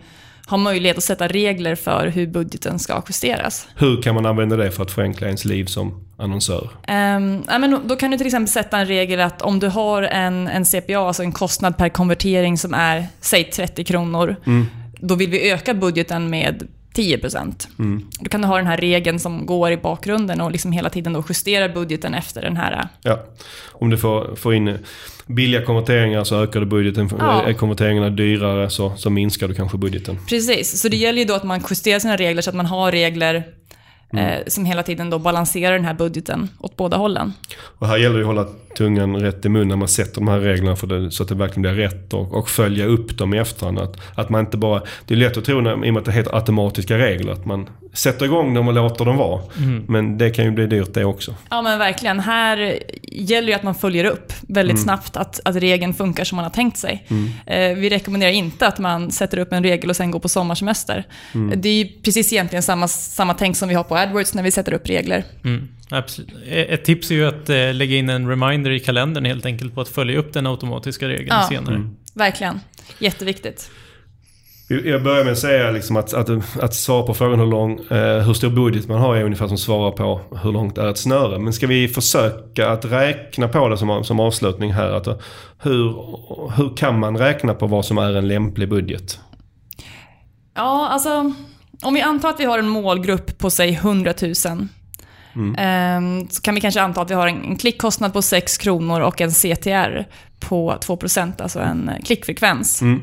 [0.46, 3.68] har möjlighet att sätta regler för hur budgeten ska justeras.
[3.76, 6.68] Hur kan man använda det för att förenkla ens liv som annonsör?
[6.88, 10.02] Um, ja, men då kan du till exempel sätta en regel att om du har
[10.02, 14.66] en, en CPA, alltså en kostnad per konvertering som är, säg 30 kronor, mm.
[15.00, 17.68] då vill vi öka budgeten med 10%.
[17.78, 18.06] Mm.
[18.20, 21.12] Då kan du ha den här regeln som går i bakgrunden och liksom hela tiden
[21.12, 22.88] då justerar budgeten efter den här.
[23.02, 23.24] Ja,
[23.72, 24.78] om du får, får in
[25.26, 27.10] billiga konverteringar så ökar du budgeten.
[27.18, 27.42] Ja.
[27.42, 30.18] Är konverteringarna dyrare så, så minskar du kanske budgeten.
[30.28, 32.92] Precis, så det gäller ju då att man justerar sina regler så att man har
[32.92, 33.44] regler
[34.12, 34.26] Mm.
[34.26, 37.32] Eh, som hela tiden då balanserar den här budgeten åt båda hållen.
[37.78, 38.46] Och här gäller det att hålla
[38.76, 41.34] tungan rätt i mun när man sätter de här reglerna för det, så att det
[41.34, 43.78] verkligen blir rätt och, och följa upp dem i efterhand.
[43.78, 46.04] Att, att man inte bara, det är lätt att tro, när, i och med att
[46.04, 49.42] det heter automatiska regler, att man sätter igång dem och låter dem vara.
[49.58, 49.84] Mm.
[49.88, 51.34] Men det kan ju bli dyrt det också.
[51.50, 52.20] Ja men verkligen.
[52.20, 54.84] Här gäller det att man följer upp väldigt mm.
[54.84, 57.06] snabbt att, att regeln funkar som man har tänkt sig.
[57.08, 57.30] Mm.
[57.46, 61.04] Eh, vi rekommenderar inte att man sätter upp en regel och sen går på sommarsemester.
[61.34, 61.60] Mm.
[61.60, 64.72] Det är precis egentligen samma, samma tänk som vi har på AdWords när vi sätter
[64.72, 65.24] upp regler.
[65.90, 66.30] Absolut.
[66.48, 69.80] Ett tips är ju att eh, lägga in en reminder i kalendern helt enkelt på
[69.80, 71.74] att följa upp den automatiska regeln ja, senare.
[71.74, 71.96] Mm.
[72.14, 72.60] Verkligen.
[72.98, 73.70] Jätteviktigt.
[74.68, 76.28] Jag börjar med att säga liksom att, att,
[76.62, 79.54] att svara på frågan hur, lång, eh, hur stor budget man har är ungefär som
[79.54, 81.38] att svara på hur långt är ett snöre.
[81.38, 84.90] Men ska vi försöka att räkna på det som, som avslutning här?
[84.90, 85.06] Att,
[85.62, 85.88] hur,
[86.56, 89.20] hur kan man räkna på vad som är en lämplig budget?
[90.54, 91.32] Ja, alltså
[91.82, 94.34] om vi antar att vi har en målgrupp på säg 100 000
[95.36, 96.28] Mm.
[96.30, 99.30] Så kan vi kanske anta att vi har en klickkostnad på 6 kronor och en
[99.30, 100.06] CTR
[100.40, 102.82] på 2%, alltså en klickfrekvens.
[102.82, 103.02] Mm.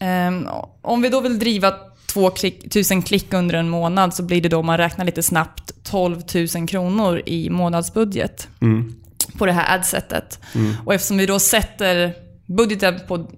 [0.00, 0.48] Ehm,
[0.82, 1.74] om vi då vill driva
[2.12, 6.22] 2000 klick under en månad så blir det då, om man räknar lite snabbt, 12
[6.54, 8.94] 000 kronor i månadsbudget mm.
[9.38, 10.40] på det här adsetet.
[10.54, 10.74] Mm.
[10.84, 12.14] Och eftersom vi då sätter
[12.46, 13.28] budgeten på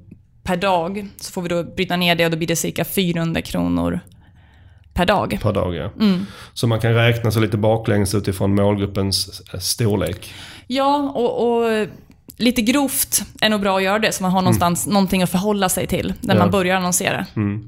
[0.44, 1.08] per dag.
[1.16, 4.00] Så får vi då bryta ner det och då blir det cirka 400 kronor
[4.94, 5.38] per dag.
[5.42, 5.90] Per dag, ja.
[6.00, 6.26] Mm.
[6.54, 10.34] Så man kan räkna så lite baklänges utifrån målgruppens storlek?
[10.66, 11.86] Ja, och, och
[12.36, 14.94] lite grovt är nog bra att göra det så man har någonstans mm.
[14.94, 16.40] någonting att förhålla sig till när ja.
[16.40, 17.26] man börjar annonsera.
[17.36, 17.66] Mm.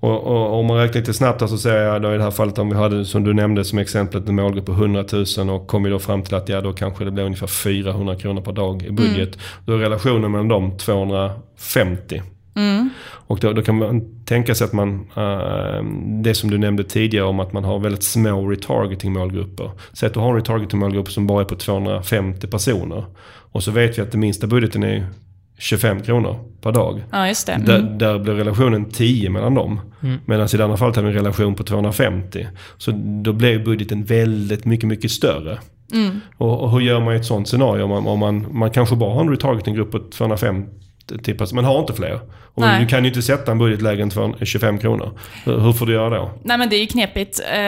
[0.00, 2.58] Och, och, om man räknar lite snabbt så säger jag då i det här fallet
[2.58, 5.04] om vi hade som du nämnde som exemplet en målgrupp på 100
[5.38, 8.40] 000 och kommer då fram till att ja då kanske det blir ungefär 400 kronor
[8.40, 9.34] per dag i budget.
[9.34, 9.40] Mm.
[9.64, 12.22] Då är relationen mellan dem 250.
[12.58, 12.90] Mm.
[13.02, 15.84] Och då, då, kan man tänka sig att man, uh,
[16.22, 19.70] det som du nämnde tidigare om att man har väldigt små retargeting målgrupper.
[19.92, 23.04] Säg att du har en retargeting målgrupp som bara är på 250 personer.
[23.52, 25.06] Och så vet vi att den minsta budgeten är
[25.58, 27.02] 25 kronor per dag.
[27.10, 27.52] Ja, just det.
[27.52, 27.66] Mm.
[27.66, 29.80] Där, där blir relationen 10 mellan dem.
[30.02, 30.18] Mm.
[30.24, 32.46] Medan i det andra fallet har vi en relation på 250.
[32.78, 32.90] Så
[33.22, 35.58] då blir budgeten väldigt mycket, mycket större.
[35.92, 36.20] Mm.
[36.36, 37.82] Och, och, hur gör man i ett sånt scenario?
[37.82, 40.87] Om man, om man, man kanske bara har en retargeting-grupp på 250
[41.22, 42.20] tippas, men har inte fler.
[42.54, 45.18] Och du kan ju inte sätta en budget lägre än 25 kronor.
[45.44, 46.30] Hur får du göra då?
[46.44, 47.40] Nej men det är ju knepigt.
[47.40, 47.58] Eh,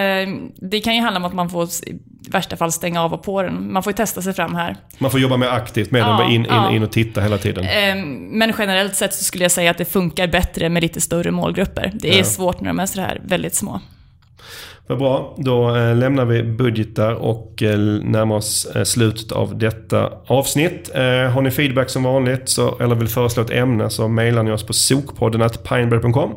[0.71, 1.99] det kan ju handla om att man får i
[2.31, 3.73] värsta fall stänga av och på den.
[3.73, 4.77] Man får ju testa sig fram här.
[4.99, 6.71] Man får jobba mer aktivt med ja, den, in, in, ja.
[6.71, 7.65] in och titta hela tiden.
[7.65, 11.31] Eh, men generellt sett så skulle jag säga att det funkar bättre med lite större
[11.31, 11.93] målgrupper.
[11.95, 12.25] Det är ja.
[12.25, 13.81] svårt när de är så här väldigt små.
[14.91, 20.13] Vad bra, då eh, lämnar vi budgetar och eh, närmar oss eh, slutet av detta
[20.27, 20.91] avsnitt.
[21.35, 24.67] Har ni feedback som vanligt så, eller vill föreslå ett ämne så mejlar ni oss
[24.67, 26.31] på sokpodden pineberry.com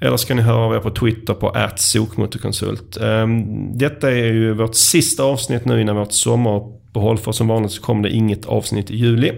[0.00, 2.96] eller så kan ni höra av er på Twitter på sokmotorkonsult.
[2.96, 7.82] Ehm, detta är ju vårt sista avsnitt nu innan vårt sommaruppehåll för som vanligt så
[7.82, 9.32] kommer det inget avsnitt i juli.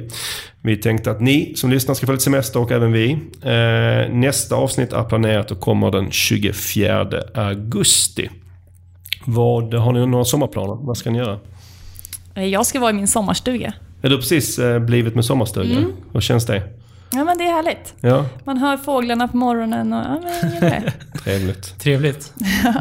[0.62, 3.18] Vi tänkte att ni som lyssnar ska få lite semester och även vi.
[4.10, 8.28] Nästa avsnitt är planerat och kommer den 24 augusti.
[9.26, 10.86] Vad, har ni några sommarplaner?
[10.86, 11.38] Vad ska ni göra?
[12.34, 13.72] Eh, jag ska vara i min sommarstuga.
[14.02, 15.78] Är du precis eh, blivit med sommarstuga?
[15.78, 15.92] Mm.
[16.12, 16.62] Hur känns det?
[17.12, 17.94] Ja men det är härligt.
[18.00, 18.24] Ja.
[18.44, 20.92] Man hör fåglarna på morgonen och ja, men det.
[21.24, 21.78] Trevligt.
[21.78, 22.32] Trevligt.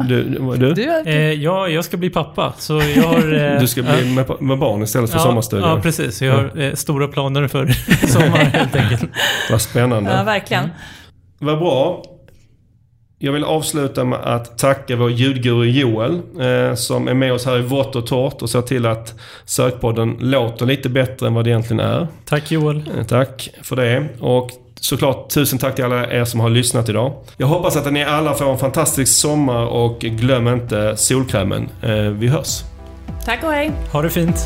[0.08, 0.24] Du,
[0.56, 0.74] du?
[0.74, 2.54] du eh, ja, jag ska bli pappa.
[2.58, 5.66] Så jag har, eh, du ska bli med, med barn istället för ja, sommarstuga?
[5.66, 6.22] Ja, precis.
[6.22, 7.66] Jag har eh, stora planer för
[8.06, 9.04] sommaren helt enkelt.
[9.50, 10.10] Vad spännande.
[10.10, 10.64] Ja, verkligen.
[10.64, 10.76] Mm.
[11.38, 12.02] Vad bra.
[13.26, 17.58] Jag vill avsluta med att tacka vår ljudguru Joel eh, som är med oss här
[17.58, 19.14] i vått och torrt och ser till att
[19.44, 22.08] sökpodden låter lite bättre än vad det egentligen är.
[22.24, 22.90] Tack Joel.
[22.98, 24.08] Eh, tack för det.
[24.20, 24.50] Och
[24.80, 27.12] såklart tusen tack till alla er som har lyssnat idag.
[27.36, 31.68] Jag hoppas att ni alla får en fantastisk sommar och glöm inte solkrämen.
[31.82, 32.62] Eh, vi hörs.
[33.24, 33.72] Tack och hej.
[33.92, 34.36] Ha det fint.